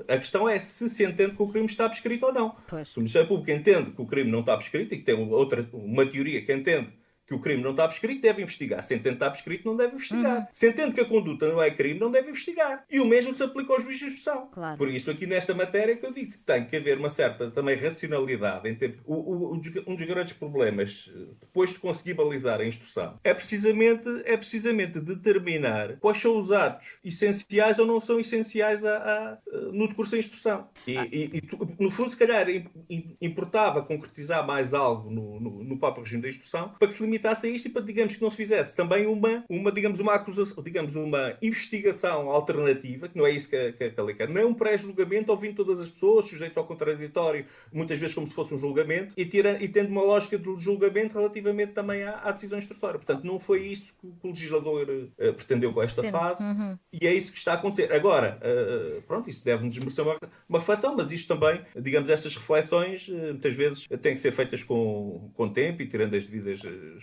[0.09, 2.55] a, a questão é se se entende que o crime está prescrito ou não.
[2.67, 2.89] Pois.
[2.89, 5.67] Se o Ministério Público entende que o crime não está prescrito e que tem outra,
[5.71, 6.89] uma teoria que entende
[7.27, 8.81] que o crime não está prescrito, deve investigar.
[8.81, 10.37] Se entende que está prescrito, não deve investigar.
[10.37, 10.47] Uhum.
[10.53, 12.85] Se entende que a conduta não é crime, não deve investigar.
[12.89, 14.47] E o mesmo se aplica aos juízes de instrução.
[14.47, 14.77] Claro.
[14.77, 17.75] Por isso, aqui nesta matéria que eu digo que tem que haver uma certa também
[17.75, 18.69] racionalidade.
[18.69, 21.11] Em o, o, um dos grandes problemas,
[21.41, 26.97] depois de conseguir balizar a instrução, é precisamente, é precisamente determinar quais são os atos
[27.03, 29.37] essenciais ou não são essenciais a, a,
[29.73, 30.69] no decurso da instrução.
[30.85, 31.07] E, ah.
[31.11, 31.43] e, e,
[31.83, 32.47] no fundo, se calhar,
[33.19, 37.16] importava concretizar mais algo no, no, no próprio regime da instrução para que se limite
[37.17, 40.13] limitasse a isto e para, digamos, que não se fizesse também uma, uma digamos, uma
[40.13, 44.29] acusação, digamos, uma investigação alternativa, que não é isso que, que, que a lei quer,
[44.29, 48.33] não é um pré-julgamento ouvindo todas as pessoas, sujeito ao contraditório, muitas vezes como se
[48.33, 52.31] fosse um julgamento, e, tira, e tendo uma lógica do julgamento relativamente também à, à
[52.31, 52.99] decisão instrutória.
[52.99, 56.11] Portanto, não foi isso que o legislador uh, pretendeu com esta Entendo.
[56.11, 56.77] fase, uhum.
[56.93, 57.91] e é isso que está a acontecer.
[57.91, 63.07] Agora, uh, pronto, isso deve-nos merecer uma, uma reflexão, mas isto também, digamos, essas reflexões,
[63.07, 66.61] uh, muitas vezes têm que ser feitas com, com tempo e tirando as devidas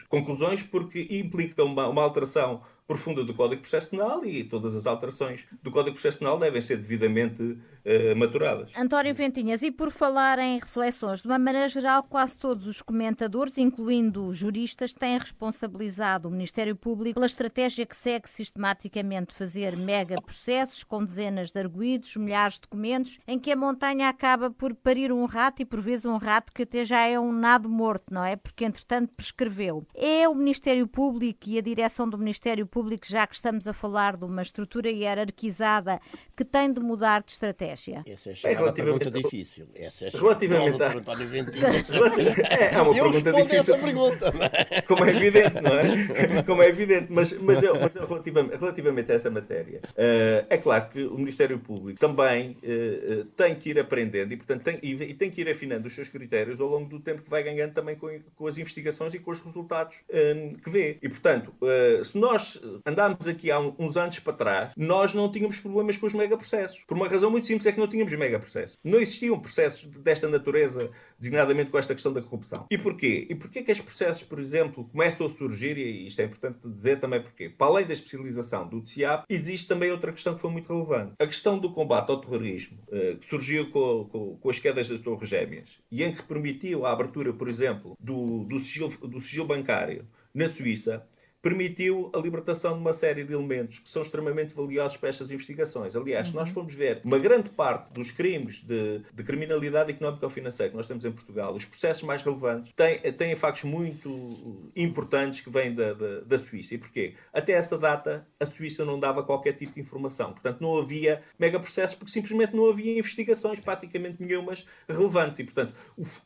[0.08, 5.70] conclusões, porque implica uma, uma alteração profunda do Código Penal e todas as alterações do
[5.70, 8.70] Código Penal devem ser devidamente uh, maturadas.
[8.76, 13.58] António Ventinhas, e por falar em reflexões, de uma maneira geral, quase todos os comentadores,
[13.58, 20.82] incluindo juristas, têm responsabilizado o Ministério Público pela estratégia que segue sistematicamente fazer mega processos
[20.82, 25.24] com dezenas de arguídos, milhares de documentos, em que a montanha acaba por parir um
[25.24, 28.36] rato e por vezes um rato que até já é um nado morto, não é?
[28.36, 29.86] Porque entretanto prescreveu.
[29.94, 34.16] É o Ministério Público e a direção do Ministério Público, já que estamos a falar
[34.16, 36.00] de uma estrutura hierarquizada
[36.36, 37.73] que tem de mudar de estratégia?
[37.74, 39.66] Essa é, é relativamente pergunta difícil.
[39.74, 40.86] Essa é relativamente a...
[42.54, 43.74] é, é uma Eu pergunta difícil.
[43.74, 44.32] essa pergunta.
[44.86, 46.42] Como é evidente, não é?
[46.46, 51.02] Como é evidente, mas, mas, mas relativamente, relativamente a essa matéria, uh, é claro que
[51.02, 55.30] o Ministério Público também uh, tem que ir aprendendo e, portanto, tem, e, e, tem
[55.30, 58.08] que ir afinando os seus critérios ao longo do tempo que vai ganhando também com,
[58.36, 60.98] com as investigações e com os resultados um, que vê.
[61.02, 65.58] E, portanto, uh, se nós andámos aqui há uns anos para trás, nós não tínhamos
[65.58, 66.78] problemas com os megaprocessos.
[66.86, 68.78] Por uma razão muito simples, é que não tínhamos megaprocessos.
[68.82, 72.66] Não existiam processos desta natureza, designadamente com esta questão da corrupção.
[72.70, 73.26] E porquê?
[73.28, 77.00] E porquê que estes processos, por exemplo, começam a surgir, e isto é importante dizer
[77.00, 77.48] também porquê.
[77.48, 81.14] Para além da especialização do TCIAP, existe também outra questão que foi muito relevante.
[81.18, 85.00] A questão do combate ao terrorismo, uh, que surgiu com, com, com, as quedas das
[85.00, 89.46] Torres Gêmeas, e em que permitiu a abertura, por exemplo, do, do, sigilo, do sigilo
[89.46, 91.06] bancário na Suíça,
[91.44, 95.94] permitiu a libertação de uma série de elementos que são extremamente valiosos para estas investigações.
[95.94, 96.54] Aliás, se nós uhum.
[96.54, 100.88] formos ver uma grande parte dos crimes de, de criminalidade económica ou financeira que nós
[100.88, 105.92] temos em Portugal, os processos mais relevantes, têm, têm factos muito importantes que vêm da,
[105.92, 106.76] da, da Suíça.
[106.76, 107.12] E porquê?
[107.30, 110.32] Até essa data, a Suíça não dava qualquer tipo de informação.
[110.32, 115.40] Portanto, não havia megaprocessos porque simplesmente não havia investigações praticamente nenhumas relevantes.
[115.40, 115.74] E, portanto,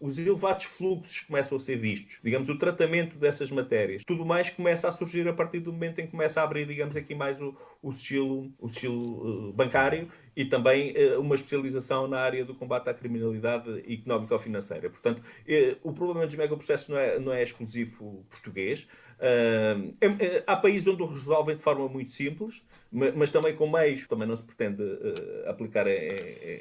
[0.00, 2.20] os elevados fluxos começam a ser vistos.
[2.22, 4.04] Digamos, o tratamento dessas matérias.
[4.04, 6.66] Tudo mais começa a surgir surgir a partir do momento em que começa a abrir,
[6.66, 12.06] digamos aqui, mais o, o sigilo, o sigilo uh, bancário e também uh, uma especialização
[12.06, 14.88] na área do combate à criminalidade económica ou financeira.
[14.90, 18.86] Portanto, uh, o problema dos megaprocessos não é, não é exclusivo português.
[19.18, 19.94] Uh,
[20.46, 24.36] há países onde o resolvem de forma muito simples, mas, também com meios também não
[24.36, 26.08] se pretende uh, aplicar em,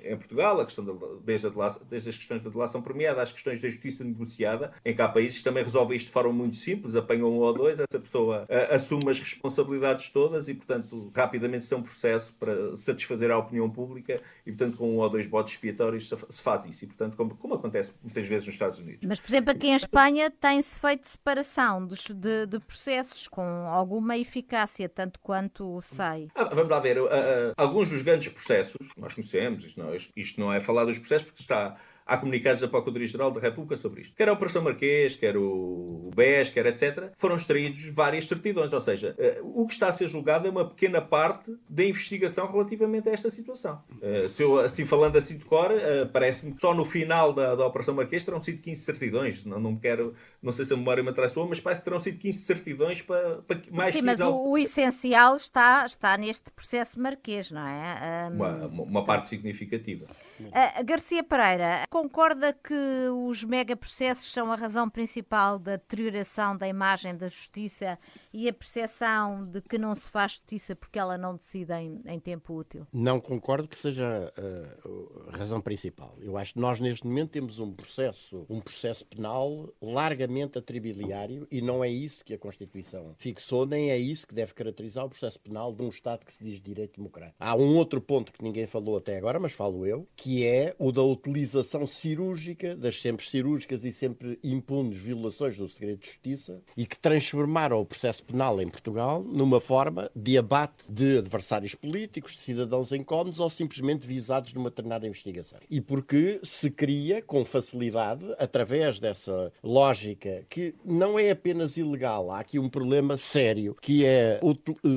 [0.03, 0.91] em, Portugal, a questão de,
[1.23, 4.93] desde, a delação, desde as questões da delação premiada às questões da justiça negociada, em
[4.93, 7.79] que há países que também resolvem isto de forma muito simples, apanham um ou dois,
[7.79, 12.75] essa pessoa uh, assume as responsabilidades todas e, portanto, rapidamente se tem um processo para
[12.75, 16.83] satisfazer a opinião pública e, portanto, com um ou dois botes expiatórios se faz isso.
[16.83, 19.07] E, portanto, como, como acontece muitas vezes nos Estados Unidos.
[19.07, 24.17] Mas, por exemplo, aqui em Espanha tem-se feito separação dos, de, de processos com alguma
[24.17, 26.29] eficácia, tanto quanto sei.
[26.33, 26.99] Ah, vamos lá ver.
[26.99, 30.97] Uh, uh, alguns dos grandes processos, nós conhecemos, isto não, isto não é falar dos
[30.97, 34.15] processos porque está há comunicados da Procuradoria-Geral da República sobre isto.
[34.15, 38.71] Quer a Operação Marquês, quer o BES, quer etc., foram extraídos várias certidões.
[38.71, 42.49] Ou seja, eh, o que está a ser julgado é uma pequena parte da investigação
[42.49, 43.81] relativamente a esta situação.
[44.01, 47.55] Eh, se eu, assim falando assim de cor, eh, parece-me que só no final da,
[47.55, 49.43] da Operação Marquês terão sido 15 certidões.
[49.45, 52.17] Não, não quero, não sei se a memória me atrasou, mas parece que terão sido
[52.17, 57.51] 15 certidões para, para mais Sim, mas o, o, essencial está, está neste processo marquês,
[57.51, 58.29] não é?
[58.31, 58.35] Um...
[58.35, 60.05] Uma, uma parte significativa.
[60.39, 67.17] Uh, Garcia Pereira, concorda que os megaprocessos são a razão principal da deterioração da imagem
[67.17, 67.97] da justiça
[68.31, 72.19] e a percepção de que não se faz justiça porque ela não decide em, em
[72.19, 72.85] tempo útil?
[72.93, 76.15] Não concordo que seja uh, a razão principal.
[76.21, 81.61] Eu acho que nós neste momento temos um processo, um processo penal largamente atribiliário e
[81.61, 85.39] não é isso que a Constituição fixou, nem é isso que deve caracterizar o processo
[85.39, 87.37] penal de um Estado que se diz direito democrático.
[87.39, 90.91] Há um outro ponto que ninguém falou até agora, mas falo eu, que é o
[90.91, 96.85] da utilização cirúrgica, das sempre cirúrgicas e sempre impunes violações do segredo de justiça e
[96.85, 102.39] que transformaram o processo penal em Portugal numa forma de abate de adversários políticos, de
[102.39, 105.59] cidadãos incómodos ou simplesmente visados numa determinada investigação.
[105.69, 112.39] E porque se cria com facilidade, através dessa lógica que não é apenas ilegal, há
[112.39, 114.39] aqui um problema sério, que é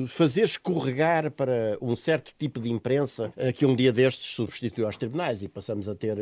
[0.07, 5.41] fazer escorregar para um certo tipo de imprensa que um dia destes substituiu aos tribunais
[5.41, 6.17] e passamos a ter,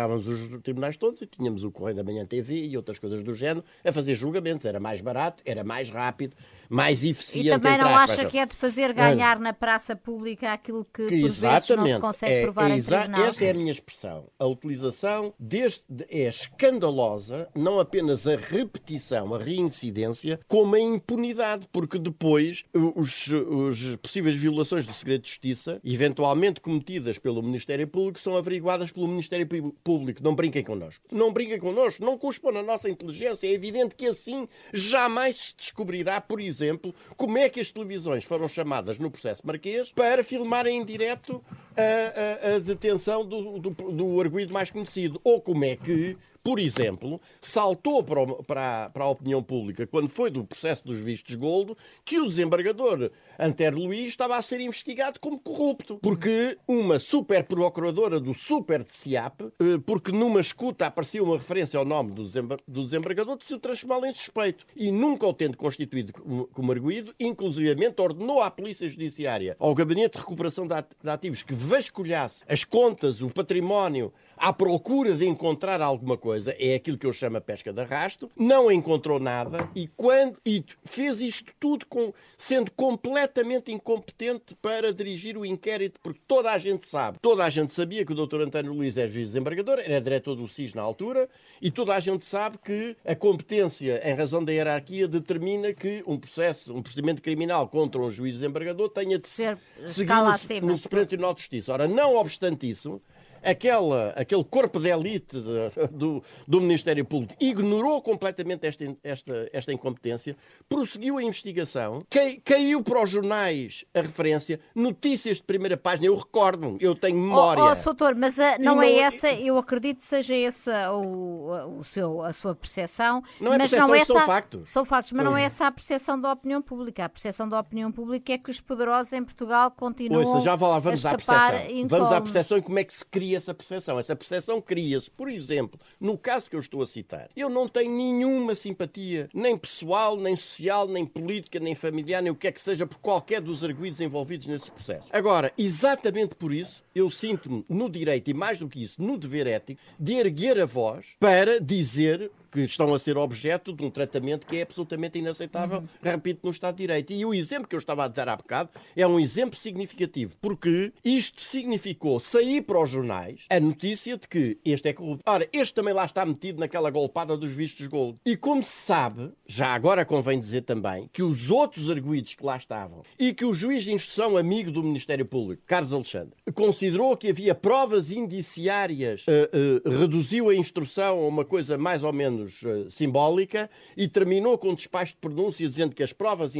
[0.00, 3.34] encerrávamos os tribunais todos e tínhamos o Correio da Manhã TV e outras coisas do
[3.34, 4.64] género a fazer julgamentos.
[4.64, 6.34] Era mais barato, era mais rápido,
[6.68, 7.48] mais eficiente.
[7.48, 11.20] E também não acha que é de fazer ganhar na praça pública aquilo que, que
[11.20, 13.24] por vezes não se consegue é, provar é, em tribunal?
[13.24, 14.28] Essa é a minha expressão.
[14.38, 21.98] A utilização deste é escandalosa, não apenas a repetição, a reincidência, como a impunidade, porque
[21.98, 28.36] depois os, os possíveis violações do segredo de justiça, eventualmente cometidas pelo Ministério Público, são
[28.36, 29.76] averiguadas pelo Ministério Público.
[30.22, 31.04] Não brinquem connosco.
[31.10, 33.46] Não brinquem connosco, não cuspam na nossa inteligência.
[33.46, 38.48] É evidente que assim jamais se descobrirá, por exemplo, como é que as televisões foram
[38.48, 41.42] chamadas no processo marquês para filmarem em direto
[41.76, 45.20] a, a, a detenção do, do, do arguído mais conhecido.
[45.24, 49.86] Ou como é que por exemplo, saltou para, o, para, a, para, a, opinião pública,
[49.86, 51.74] quando foi do processo dos vistos gold,
[52.04, 58.18] que o desembargador Antero Luís estava a ser investigado como corrupto, porque uma super procuradora
[58.18, 62.24] do super TCIAP, eh, porque numa escuta aparecia uma referência ao nome do,
[62.66, 64.64] do desembargador, se o transformá-lo em suspeito.
[64.74, 66.12] E nunca o tendo constituído
[66.52, 72.44] como arguído, inclusivamente ordenou à Polícia Judiciária, ao Gabinete de Recuperação de Ativos, que vasculhasse
[72.48, 77.36] as contas, o património, à procura de encontrar alguma coisa, é aquilo que eu chamo
[77.36, 82.70] a pesca de arrasto, não encontrou nada e, quando, e fez isto tudo com, sendo
[82.70, 88.04] completamente incompetente para dirigir o inquérito, porque toda a gente sabe, toda a gente sabia
[88.04, 88.40] que o Dr.
[88.40, 91.28] António Luís é juiz desembargador, era diretor do SIS na altura,
[91.60, 96.18] e toda a gente sabe que a competência, em razão da hierarquia, determina que um
[96.18, 100.14] processo, um procedimento criminal contra um juiz desembargador tenha de ser seguir
[100.62, 101.72] no, no Supremo Tribunal de Justiça.
[101.74, 103.00] Ora, não obstante isso,
[103.42, 109.72] aquela, aquele corpo de elite de, do, do Ministério Público ignorou completamente esta, esta, esta
[109.72, 110.36] incompetência,
[110.68, 116.16] prosseguiu a investigação, cai, caiu para os jornais a referência, notícias de primeira página, eu
[116.16, 117.62] recordo-me, eu tenho memória.
[117.62, 121.78] Oh, oh Soutor, mas uh, não, não, é essa, eu acredito que seja essa o,
[121.78, 123.22] o seu, a sua percepção.
[123.40, 124.68] Não é mas percepção, não é essa, são factos.
[124.68, 127.04] São factos, mas não é essa a percepção da opinião pública.
[127.04, 130.86] A percepção da opinião pública é que os poderosos em Portugal continuam Ouça, já vamos
[130.86, 131.88] a escapar à percepção.
[131.88, 133.98] Vamos à percepção e como é que se cria essa percepção.
[133.98, 137.30] Essa percepção cria-se, por exemplo, no caso que eu estou a citar.
[137.36, 142.36] Eu não tenho nenhuma simpatia, nem pessoal, nem social, nem política, nem familiar, nem o
[142.36, 145.06] que é que seja, por qualquer dos arguídos envolvidos nesse processo.
[145.12, 149.46] Agora, exatamente por isso, eu sinto-me no direito, e mais do que isso, no dever
[149.46, 154.46] ético, de erguer a voz para dizer que estão a ser objeto de um tratamento
[154.46, 157.12] que é absolutamente inaceitável, repito, no Estado de Direito.
[157.12, 160.92] E o exemplo que eu estava a dizer há bocado é um exemplo significativo, porque
[161.04, 165.22] isto significou sair para os jornais a notícia de que este é corrupto.
[165.26, 168.18] Ora, este também lá está metido naquela golpada dos vistos gold.
[168.24, 172.56] E como se sabe, já agora convém dizer também, que os outros arguídos que lá
[172.56, 177.28] estavam e que o juiz de instrução amigo do Ministério Público, Carlos Alexandre, considerou que
[177.28, 182.62] havia provas indiciárias, uh, uh, reduziu a instrução a uma coisa mais ou menos menos
[182.62, 186.54] uh, simbólica e terminou com um despacho de pronúncia dizendo que as provas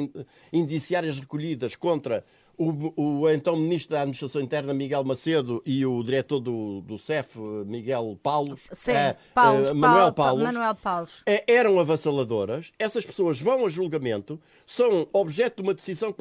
[0.52, 2.24] indiciárias recolhidas contra
[2.61, 7.38] o, o, então Ministro da Administração Interna, Miguel Macedo, e o diretor do, do CEF,
[7.66, 11.22] Miguel Paulos, Sim, é, Paulos, é, Manuel Paulos, Manuel Paulos.
[11.24, 12.70] É, eram avassaladoras.
[12.78, 16.14] Essas pessoas vão a julgamento, são objeto de uma decisão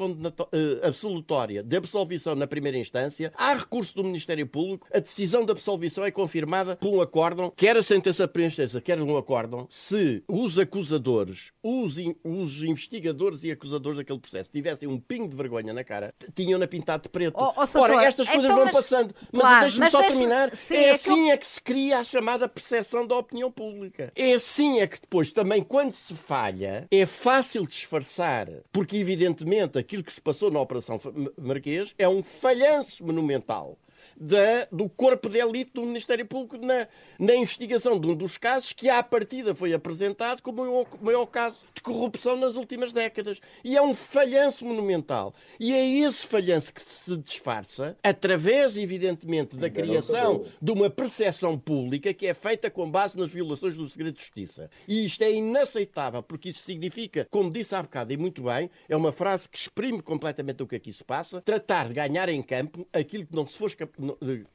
[0.82, 3.32] absolutória de absolvição na primeira instância.
[3.36, 4.86] Há recurso do Ministério Público.
[4.92, 9.16] A decisão de absolvição é confirmada por um acórdão, quer a sentença instância, quer um
[9.16, 15.28] acórdão, se os acusadores, os, in, os investigadores e acusadores daquele processo tivessem um pingo
[15.28, 17.34] de vergonha na cara, tinham-na pintado de preto.
[17.36, 19.14] Oh, oh, Ora, estas coisas então, vão mas, passando.
[19.32, 20.56] Mas claro, deixe-me só terminar.
[20.56, 21.34] Sim, é, é assim eu...
[21.34, 24.12] é que se cria a chamada percepção da opinião pública.
[24.14, 30.02] É assim é que depois, também, quando se falha, é fácil disfarçar, porque evidentemente aquilo
[30.02, 31.00] que se passou na Operação
[31.38, 33.78] Marquês é um falhanço monumental
[34.16, 36.86] da, do corpo de elite do Ministério Público na,
[37.18, 41.64] na investigação de um dos casos que, à partida, foi apresentado como o maior caso
[41.74, 43.40] de corrupção nas últimas décadas.
[43.64, 45.34] E é um falhanço monumental.
[45.58, 45.84] E é
[46.20, 52.34] esse falhanço que se disfarça através, evidentemente, da criação de uma percepção pública que é
[52.34, 54.70] feita com base nas violações do segredo de justiça.
[54.86, 58.96] E isto é inaceitável, porque isto significa, como disse há bocado e muito bem, é
[58.96, 62.86] uma frase que exprime completamente o que aqui se passa, tratar de ganhar em campo
[62.92, 63.76] aquilo que não se fosse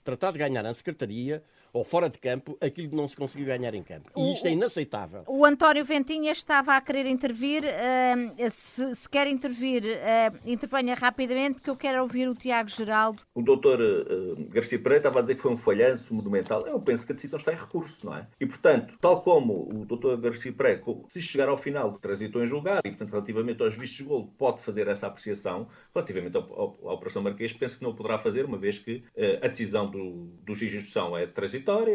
[0.04, 1.44] tratar de ganhar na secretaria
[1.76, 4.10] ou fora de campo aquilo que não se conseguiu ganhar em campo.
[4.16, 5.24] E isto é inaceitável.
[5.28, 7.66] O António Ventinha estava a querer intervir.
[7.66, 13.24] Uh, se, se, quer intervir, uh, intervenha rapidamente, que eu quero ouvir o Tiago Geraldo.
[13.36, 16.66] O doutor uh, Garcia Pereira estava a dizer que foi um falhanço monumental.
[16.66, 18.26] Eu penso que a decisão está em recurso, não é?
[18.40, 22.80] E, portanto, tal como o doutor Garcia Pereira, se chegar ao final, transitou em julgar
[22.86, 25.68] e, portanto, relativamente aos vistos de golo, pode fazer essa apreciação.
[25.94, 29.04] Relativamente à Operação Marquês, penso que não poderá fazer, uma vez que
[29.42, 31.28] a decisão do, do juiz de instrução é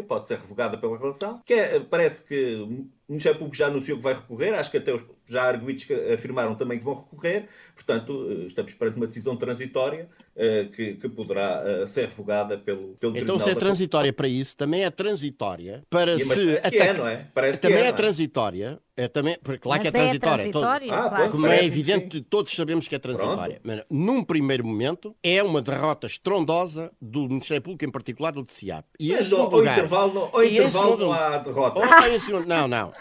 [0.06, 4.04] pode ser revogada pela relação, que é, parece que o Ministério Público já anunciou que
[4.04, 8.26] vai recorrer, acho que até os já arguidos que afirmaram também que vão recorrer, portanto,
[8.30, 13.16] eh, estamos perante uma decisão transitória uh, que, que, poderá uh, ser revogada pelo, pelo
[13.16, 16.58] Então, se é transitória para isso, também é transitória para e, se.
[16.58, 16.76] Ataca...
[16.76, 17.26] É, não é?
[17.32, 18.80] Parece também é, é, é, transitória.
[18.96, 20.12] É também, claro mas que é, é transitória.
[20.12, 21.30] É transitória todo, ah, claro.
[21.30, 22.26] Como é evidente, sim.
[22.28, 23.58] todos sabemos que é transitória.
[23.62, 28.84] Mas, num primeiro momento, é uma derrota estrondosa do Ministério Público, em particular do TCIAP.
[28.98, 29.78] E mas, segundo lugar.
[29.78, 31.80] Intervalo, ao intervalo segundo, não há derrota.
[31.80, 32.92] Ou, não, não.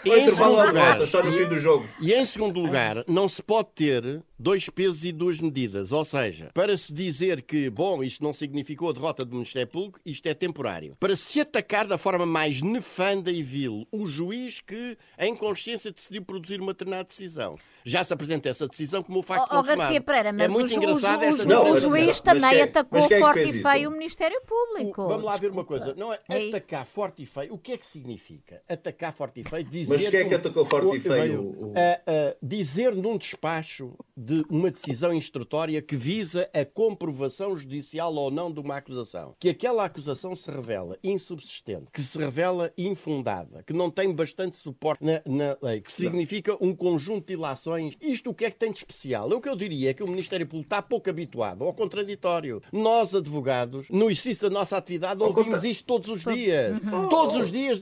[1.06, 1.86] Só no fim do jogo.
[2.00, 5.92] E em segundo lugar, não se pode ter dois pesos e duas medidas.
[5.92, 10.00] Ou seja, para se dizer que, bom, isto não significou a derrota do Ministério Público,
[10.04, 10.96] isto é temporário.
[10.98, 16.22] Para se atacar da forma mais nefanda e vil o juiz que, em consciência, decidiu
[16.22, 17.58] produzir uma determinada decisão.
[17.84, 20.70] Já se apresenta essa decisão como o facto oh, oh, Garcia Pereira, mas é muito
[20.70, 23.92] o, engraçado o, esta o, o juiz também é- atacou é forte e feio o
[23.92, 25.06] Ministério Público.
[25.06, 25.94] Vamos lá ver uma coisa.
[25.94, 26.18] Não é
[26.48, 27.52] atacar forte e feio.
[27.52, 28.62] O que é que significa?
[28.66, 29.94] Atacar forte e feio, dizer...
[29.94, 31.42] Mas quem é que atacou forte e feio?
[31.42, 31.74] O, o...
[31.76, 38.30] A, a, dizer num despacho de uma decisão instrutória que visa a comprovação judicial ou
[38.30, 39.34] não de uma acusação.
[39.38, 45.04] Que aquela acusação se revela insubsistente, que se revela infundada, que não tem bastante suporte
[45.04, 47.96] na, na lei, que significa um conjunto de ilações.
[48.00, 49.28] Isto o que é que tem de especial?
[49.30, 52.60] O que eu diria é que o Ministério Público está pouco habituado ao contraditório.
[52.72, 56.80] Nós, advogados, no exercício da nossa atividade, ouvimos isto todos os dias.
[56.82, 57.08] Uhum.
[57.08, 57.80] Todos os dias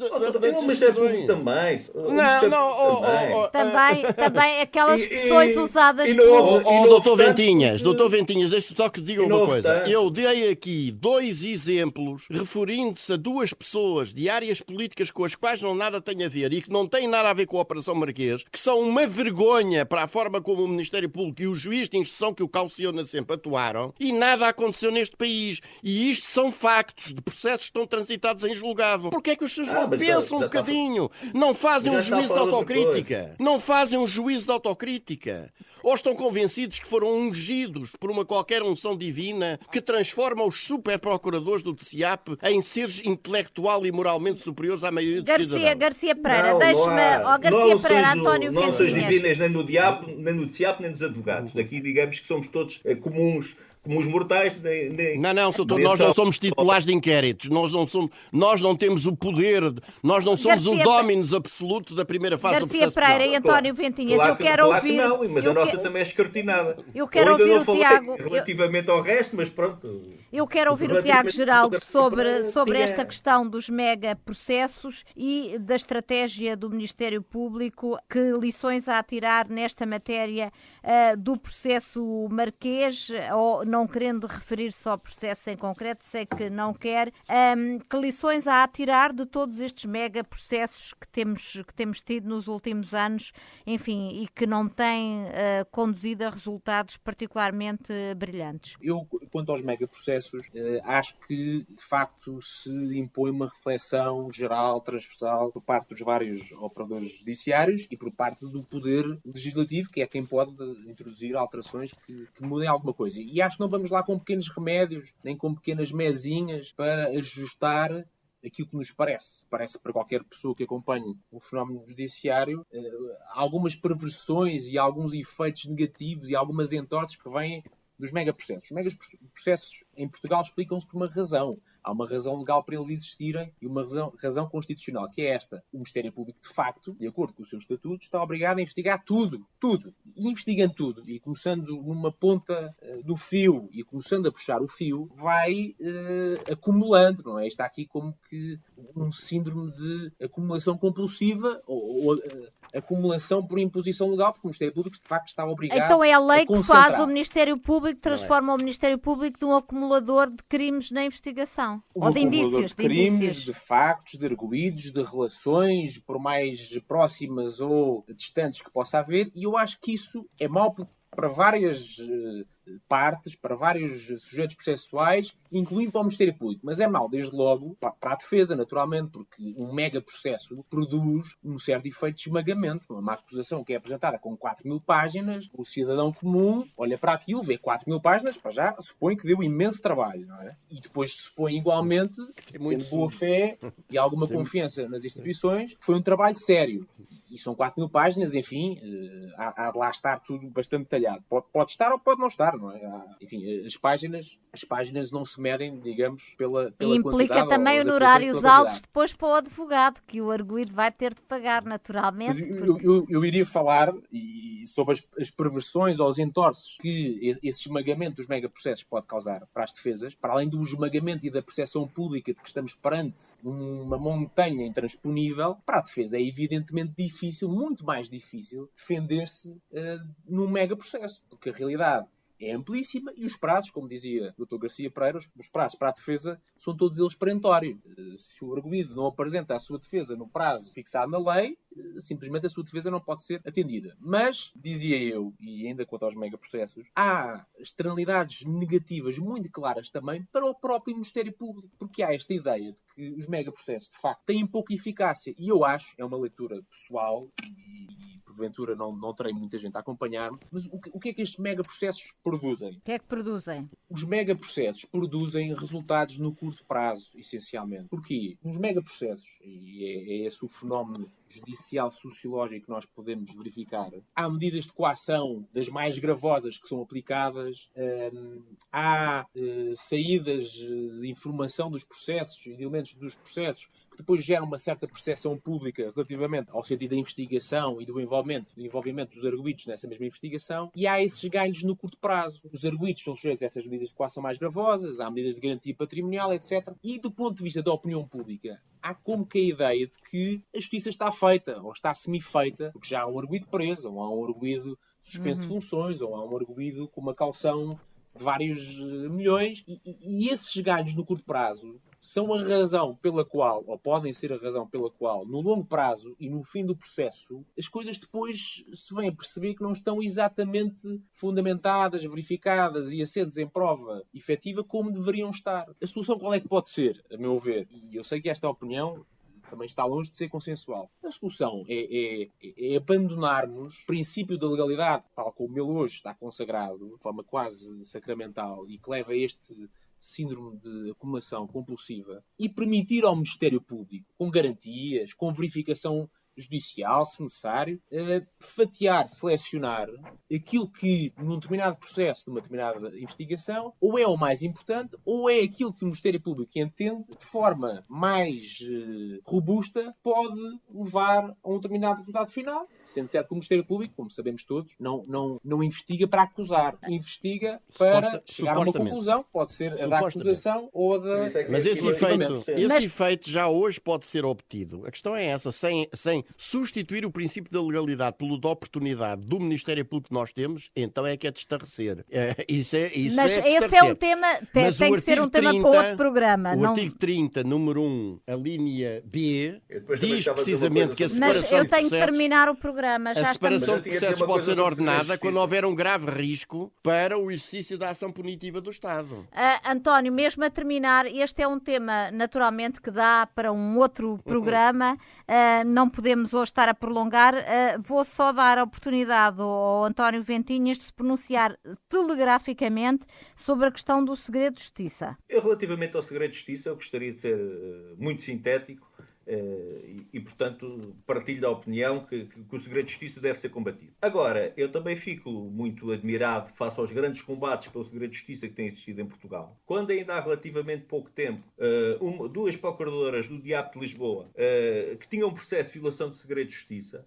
[0.67, 1.27] decisões.
[1.27, 1.85] também.
[1.95, 6.11] Não, não, oh, oh, oh, também, também aquelas expressões usadas
[6.43, 6.63] por...
[6.65, 9.85] Oh, oh doutor Ventinhas, doutor Ventinhas, deixe só que diga uma coisa.
[9.87, 15.61] Eu dei aqui dois exemplos referindo-se a duas pessoas de áreas políticas com as quais
[15.61, 17.95] não nada tem a ver e que não têm nada a ver com a Operação
[17.95, 21.89] Marquês, que são uma vergonha para a forma como o Ministério Público e o juiz
[21.89, 25.61] de instrução que o calciona sempre atuaram e nada aconteceu neste país.
[25.83, 29.11] E isto são factos de processos que estão transitados em julgado.
[29.11, 31.11] Porquê é que os senhores ah, não pensam um bocadinho?
[31.35, 33.35] Não fazem um juízo de autocrítica?
[33.39, 35.53] Não fazem um juízo de autocrítica?
[35.83, 40.99] Ou estão convencidos que foram ungidos por uma qualquer unção divina que transforma os super
[40.99, 45.79] procuradores do TCIAP em seres intelectual e moralmente superiores à maioria dos Garcia, cidadãos?
[45.79, 47.35] Garcia Pereira, deixe-me...
[47.35, 51.03] Oh, Garcia Pereira, António Não são divinas nem no diabo, nem no TCIAP, nem nos
[51.03, 51.55] advogados.
[51.55, 54.55] Daqui digamos que somos todos é, comuns como os mortais.
[54.61, 58.61] Nem, nem, não, não, doutor, nós não somos titulares de inquéritos, nós não, somos, nós
[58.61, 62.61] não temos o poder, de, nós não somos Garcia, o dominus absoluto da primeira fase
[62.61, 64.89] Garcia do processo Pereira e António Ventinhas, claro, eu quero claro ouvir.
[64.89, 65.83] Que não, mas a nossa que...
[65.83, 66.77] também é escrutinada.
[66.95, 68.17] Eu quero ouvir o Tiago.
[68.17, 68.95] Relativamente eu...
[68.95, 70.03] ao resto, mas pronto.
[70.33, 75.75] Eu quero ouvir o Tiago Geraldo sobre, sobre esta questão dos mega processos e da
[75.75, 77.99] estratégia do Ministério Público.
[78.09, 80.53] Que lições há a tirar nesta matéria
[80.83, 86.73] uh, do processo marquês, ou não querendo referir-se ao processo em concreto, sei que não
[86.73, 87.13] quer.
[87.57, 92.01] Um, que lições há a tirar de todos estes mega processos que temos, que temos
[92.01, 93.33] tido nos últimos anos,
[93.67, 98.75] enfim, e que não têm uh, conduzido a resultados particularmente brilhantes?
[98.81, 104.81] Eu, quanto aos mega processos, eh, acho que de facto se impõe uma reflexão geral,
[104.81, 110.07] transversal, por parte dos vários operadores judiciários e por parte do poder legislativo, que é
[110.07, 110.53] quem pode
[110.87, 113.21] introduzir alterações que, que mudem alguma coisa.
[113.21, 118.07] E acho que não vamos lá com pequenos remédios, nem com pequenas mesinhas para ajustar
[118.45, 119.45] aquilo que nos parece.
[119.51, 125.67] Parece para qualquer pessoa que acompanhe o fenómeno judiciário eh, algumas perversões e alguns efeitos
[125.67, 127.65] negativos e algumas entorses que vêm
[127.99, 128.71] dos megaprocessos.
[128.71, 131.59] Os megaprocessos em Portugal explicam-se por uma razão.
[131.83, 135.65] Há uma razão legal para eles existirem e uma razão, razão, constitucional, que é esta.
[135.73, 139.03] O Ministério Público, de facto, de acordo com o seu estatuto, está obrigado a investigar
[139.05, 139.95] tudo, tudo.
[140.17, 144.69] E investigando tudo, e começando numa ponta uh, do fio e começando a puxar o
[144.69, 147.47] fio, vai uh, acumulando, não é?
[147.47, 148.61] Está aqui como que
[148.95, 154.75] um síndrome de acumulação compulsiva ou, ou uh, acumulação por imposição legal, porque o Ministério
[154.75, 158.01] Público, de facto, está obrigado Então é a lei a que faz o Ministério Público,
[158.01, 158.55] transforma é.
[158.55, 161.83] o Ministério Público de um acumulador de crimes na investigação.
[161.95, 162.71] Um ou de indícios.
[162.71, 163.45] De crimes, de, indícios.
[163.45, 169.45] de factos, de arguídos, de relações, por mais próximas ou distantes que possa haver, e
[169.45, 170.75] eu acho que isso é mau
[171.11, 172.47] para várias uh,
[172.89, 176.61] partes, para vários sujeitos processuais, incluindo para o Ministério Público.
[176.65, 181.59] Mas é mau, desde logo, para a defesa, naturalmente, porque um mega processo produz um
[181.59, 182.87] certo efeito de esmagamento.
[182.91, 187.43] Uma acusação que é apresentada com 4 mil páginas, o cidadão comum olha para aquilo,
[187.43, 190.57] vê 4 mil páginas, para já supõe que deu imenso trabalho, não é?
[190.71, 192.17] E depois supõe igualmente,
[192.51, 193.59] tendo boa fé
[193.91, 194.35] e alguma Sim.
[194.35, 196.87] confiança nas instituições, foi um trabalho sério
[197.31, 201.23] e são 4 mil páginas, enfim, uh, há, há, de lá estar tudo bastante detalhado.
[201.29, 202.85] Pode, pode, estar ou pode não estar, não é?
[202.85, 207.81] Há, enfim, as páginas, as páginas não se medem, digamos, pela, pela E implica também
[207.81, 212.47] honorários altos depois para o advogado, que o arguído vai ter de pagar naturalmente.
[212.47, 212.87] Porque...
[212.87, 217.69] Eu, eu, eu, iria falar e, sobre as, as, perversões ou os entorces que esse
[217.69, 221.87] esmagamento dos megaprocessos pode causar para as defesas, para além do esmagamento e da percepção
[221.87, 227.85] pública de que estamos perante uma montanha intransponível, para a defesa é evidentemente difícil, muito
[227.85, 232.07] mais difícil, defender-se uh, num mega processo, porque a realidade
[232.41, 234.59] é amplíssima e os prazos, como dizia o Dr.
[234.59, 237.79] Garcia Pereira, os prazos para a defesa são todos eles perentórios.
[238.17, 241.59] Se o arguído não apresenta a sua defesa no prazo fixado na lei,
[241.99, 243.97] simplesmente a sua defesa não pode ser atendida.
[244.01, 250.47] Mas, dizia eu, e ainda quanto aos megaprocessos, há externalidades negativas muito claras também para
[250.47, 254.47] o próprio Ministério Público, porque há esta ideia de que os megaprocessos, de facto, têm
[254.47, 255.35] pouca eficácia.
[255.39, 257.98] E eu acho, é uma leitura pessoal, e,
[258.39, 261.23] porventura não, não terei muita gente a acompanhar-me, mas o que, o que é que
[261.23, 262.77] estes megaprocessos produzem?
[262.77, 263.69] O que é que produzem?
[263.91, 267.89] Os megaprocessos produzem resultados no curto prazo, essencialmente.
[267.89, 268.37] Porquê?
[268.43, 273.91] Os megaprocessos, e é, é esse o fenómeno judicial sociológico que nós podemos verificar.
[274.15, 277.69] Há medidas de coação das mais gravosas que são aplicadas,
[278.15, 283.69] hum, há uh, saídas de informação dos processos e de elementos dos processos
[283.99, 288.65] depois gera uma certa percepção pública relativamente ao sentido da investigação e do envolvimento, do
[288.65, 292.49] envolvimento dos arguidos nessa mesma investigação, e há esses ganhos no curto prazo.
[292.53, 295.75] Os arguidos são sujeitos a essas medidas de coação mais gravosas, há medidas de garantia
[295.75, 296.73] patrimonial, etc.
[296.83, 300.43] E do ponto de vista da opinião pública, há como que a ideia de que
[300.55, 304.15] a justiça está feita, ou está semi-feita, porque já há um arguido preso, ou há
[304.15, 305.49] um arguido suspenso uhum.
[305.49, 307.79] de funções, ou há um arguido com uma calção
[308.15, 312.95] de vários eh, milhões, e, e, e esses ganhos no curto prazo são a razão
[312.97, 316.65] pela qual, ou podem ser a razão pela qual, no longo prazo e no fim
[316.65, 322.93] do processo, as coisas depois se vêm a perceber que não estão exatamente fundamentadas, verificadas
[322.93, 325.69] e assentes em prova efetiva como deveriam estar.
[325.83, 327.69] A solução qual é que pode ser, a meu ver?
[327.71, 329.05] E eu sei que esta opinião
[329.49, 330.91] também está longe de ser consensual.
[331.03, 336.15] A solução é, é, é abandonarmos o princípio da legalidade, tal como ele hoje está
[336.15, 339.69] consagrado, de forma quase sacramental, e que leva a este
[340.01, 347.23] síndrome de acumulação compulsiva e permitir ao Ministério Público, com garantias, com verificação judicial, se
[347.23, 349.89] necessário, uh, fatiar, selecionar
[350.33, 355.29] aquilo que, num determinado processo, de uma determinada investigação, ou é o mais importante, ou
[355.29, 360.41] é aquilo que o Ministério Público entende, de forma mais uh, robusta, pode
[360.73, 364.73] levar a um determinado resultado final, sendo certo que o Ministério Público, como sabemos todos,
[364.79, 369.73] não, não, não investiga para acusar, investiga para Suposta, chegar a uma conclusão, pode ser
[369.81, 371.39] a da acusação ou a da...
[371.39, 372.85] É Mas esse efeito, esse Mas...
[372.85, 374.85] efeito já hoje pode ser obtido.
[374.87, 379.39] A questão é essa, sem, sem substituir o princípio da legalidade pelo da oportunidade do
[379.39, 382.05] Ministério Público que nós temos, então é que é de estarrecer.
[382.11, 385.21] É, isso é, isso Mas é esse é um tema, tem, Mas tem que ser
[385.21, 386.55] um 30, tema para outro programa.
[386.55, 386.71] O não...
[386.71, 389.61] artigo 30, número 1, a linha B,
[389.99, 392.78] diz precisamente que a separação Mas eu tenho que terminar o programa.
[393.15, 397.31] Já a separação de processos pode ser ordenada quando houver um grave risco para o
[397.31, 399.15] exercício da ação punitiva do Estado.
[399.33, 404.19] Uh, António, mesmo a terminar, este é um tema naturalmente que dá para um outro
[404.25, 404.95] programa.
[405.29, 407.35] Uh, não podemos podemos hoje estar a prolongar.
[407.35, 411.59] Uh, vou só dar a oportunidade ao António Ventinhas de se pronunciar
[411.89, 413.07] telegraficamente
[413.37, 415.17] sobre a questão do segredo de justiça.
[415.29, 418.88] Eu, relativamente ao segredo de justiça, eu gostaria de ser uh, muito sintético.
[419.29, 423.39] Uh, e, e, portanto, partilho da opinião que, que, que, o segredo de justiça deve
[423.39, 423.93] ser combatido.
[424.01, 428.55] Agora, eu também fico muito admirado face aos grandes combates pelo segredo de justiça que
[428.55, 429.61] têm existido em Portugal.
[429.67, 434.97] Quando ainda há relativamente pouco tempo, uh, uma, duas procuradoras do Diabo de Lisboa, uh,
[434.97, 437.07] que tinham um processo de violação de segredo de justiça,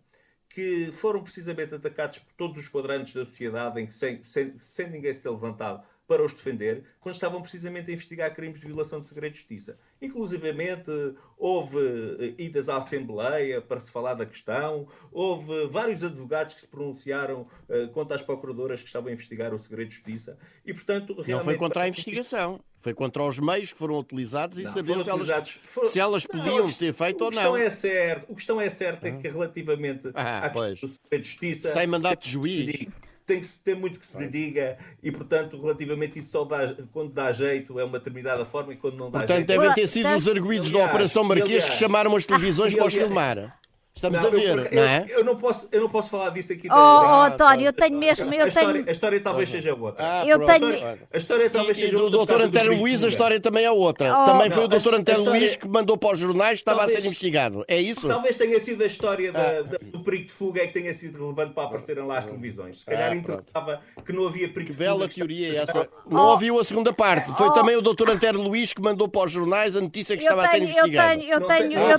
[0.53, 4.89] que foram precisamente atacados por todos os quadrantes da sociedade, em que sem, sem, sem
[4.89, 8.99] ninguém se ter levantado para os defender, quando estavam precisamente a investigar crimes de violação
[8.99, 9.77] de segredo de justiça.
[10.01, 10.91] Inclusivamente
[11.37, 16.67] houve eh, idas à Assembleia para se falar da questão, houve vários advogados que se
[16.67, 20.37] pronunciaram uh, contra as procuradoras que estavam a investigar o segredo de justiça.
[20.65, 21.31] E, portanto, realmente...
[21.31, 24.99] Não foi contra a investigação, foi contra os meios que foram utilizados e não, saber
[24.99, 25.85] se elas, for...
[25.87, 27.55] se elas podiam não, ter feito ou não.
[27.55, 31.29] É certo, o que é certo é que relativamente ah, à questão do segredo de
[31.29, 31.71] justiça...
[31.71, 32.87] Sem mandato de juiz
[33.31, 37.13] tem que ter muito que se lhe diga e, portanto, relativamente isso só dá, quando
[37.13, 39.47] dá jeito é uma determinada forma e quando não dá portanto, jeito...
[39.47, 42.93] Portanto, devem ter sido os arguídos da Operação Marquês que chamaram as televisões para os
[42.93, 43.60] filmar.
[43.93, 45.05] Estamos não, a ver, eu, não é?
[45.09, 46.67] Eu, eu, não posso, eu não posso falar disso aqui.
[46.71, 48.33] Oh, oh António, eu tenho mesmo.
[48.33, 48.47] Eu a, tenho...
[48.47, 50.03] história, a história talvez seja outra.
[50.03, 50.65] Ah, eu tenho...
[50.65, 52.37] a, história, a história talvez e, seja e do outra.
[52.37, 52.43] Dr.
[52.45, 54.21] António Luís, a história também é outra.
[54.21, 54.95] Oh, também foi o Dr.
[54.95, 57.65] António Luís que mandou para os jornais que estava talvez, a ser investigado.
[57.67, 58.07] É isso?
[58.07, 59.61] Talvez tenha sido a história ah.
[59.61, 62.79] da, do perigo de fuga é que tenha sido relevante para aparecerem lá as televisões.
[62.79, 64.89] Se calhar ah, interpretava que não havia perigo que de fuga.
[64.89, 65.87] Que bela teoria é essa.
[66.09, 67.29] Não ouviu a segunda parte.
[67.33, 68.09] Foi também o Dr.
[68.09, 71.21] António Luís que mandou para os jornais a notícia que estava a ser investigado.
[71.21, 71.97] Eu tenho, eu tenho, eu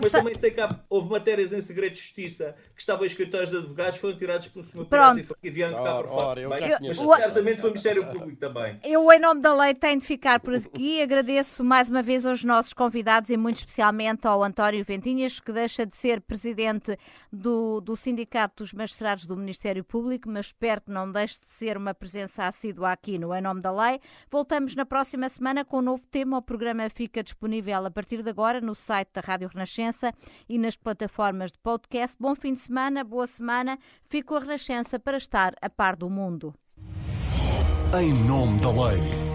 [0.00, 0.30] tenho.
[0.30, 3.58] Não sei quem é houve matérias em segredo de justiça que estavam em escritórios de
[3.58, 4.86] advogados, foram tirados pelo Sr.
[4.86, 5.20] Pronto.
[5.20, 6.40] e foi enviado cá para fora.
[6.40, 8.80] eu Bem, já mas certamente foi o Ministério Público também.
[8.82, 11.00] Eu, em nome da lei, tenho de ficar por aqui.
[11.02, 15.84] Agradeço mais uma vez aos nossos convidados e muito especialmente ao António Ventinhas, que deixa
[15.84, 16.98] de ser presidente
[17.30, 21.76] do, do Sindicato dos Magistrados do Ministério Público, mas espero que não deixe de ser
[21.76, 24.00] uma presença assídua aqui no Em Nome da Lei.
[24.30, 26.38] Voltamos na próxima semana com um novo tema.
[26.38, 30.14] O programa fica disponível a partir de agora no site da Rádio Renascença
[30.48, 32.16] e nas plataformas de podcast.
[32.18, 33.76] Bom fim de semana, boa semana.
[34.08, 36.54] Fico a Renascença para estar a par do mundo.
[38.00, 39.29] Em nome da lei.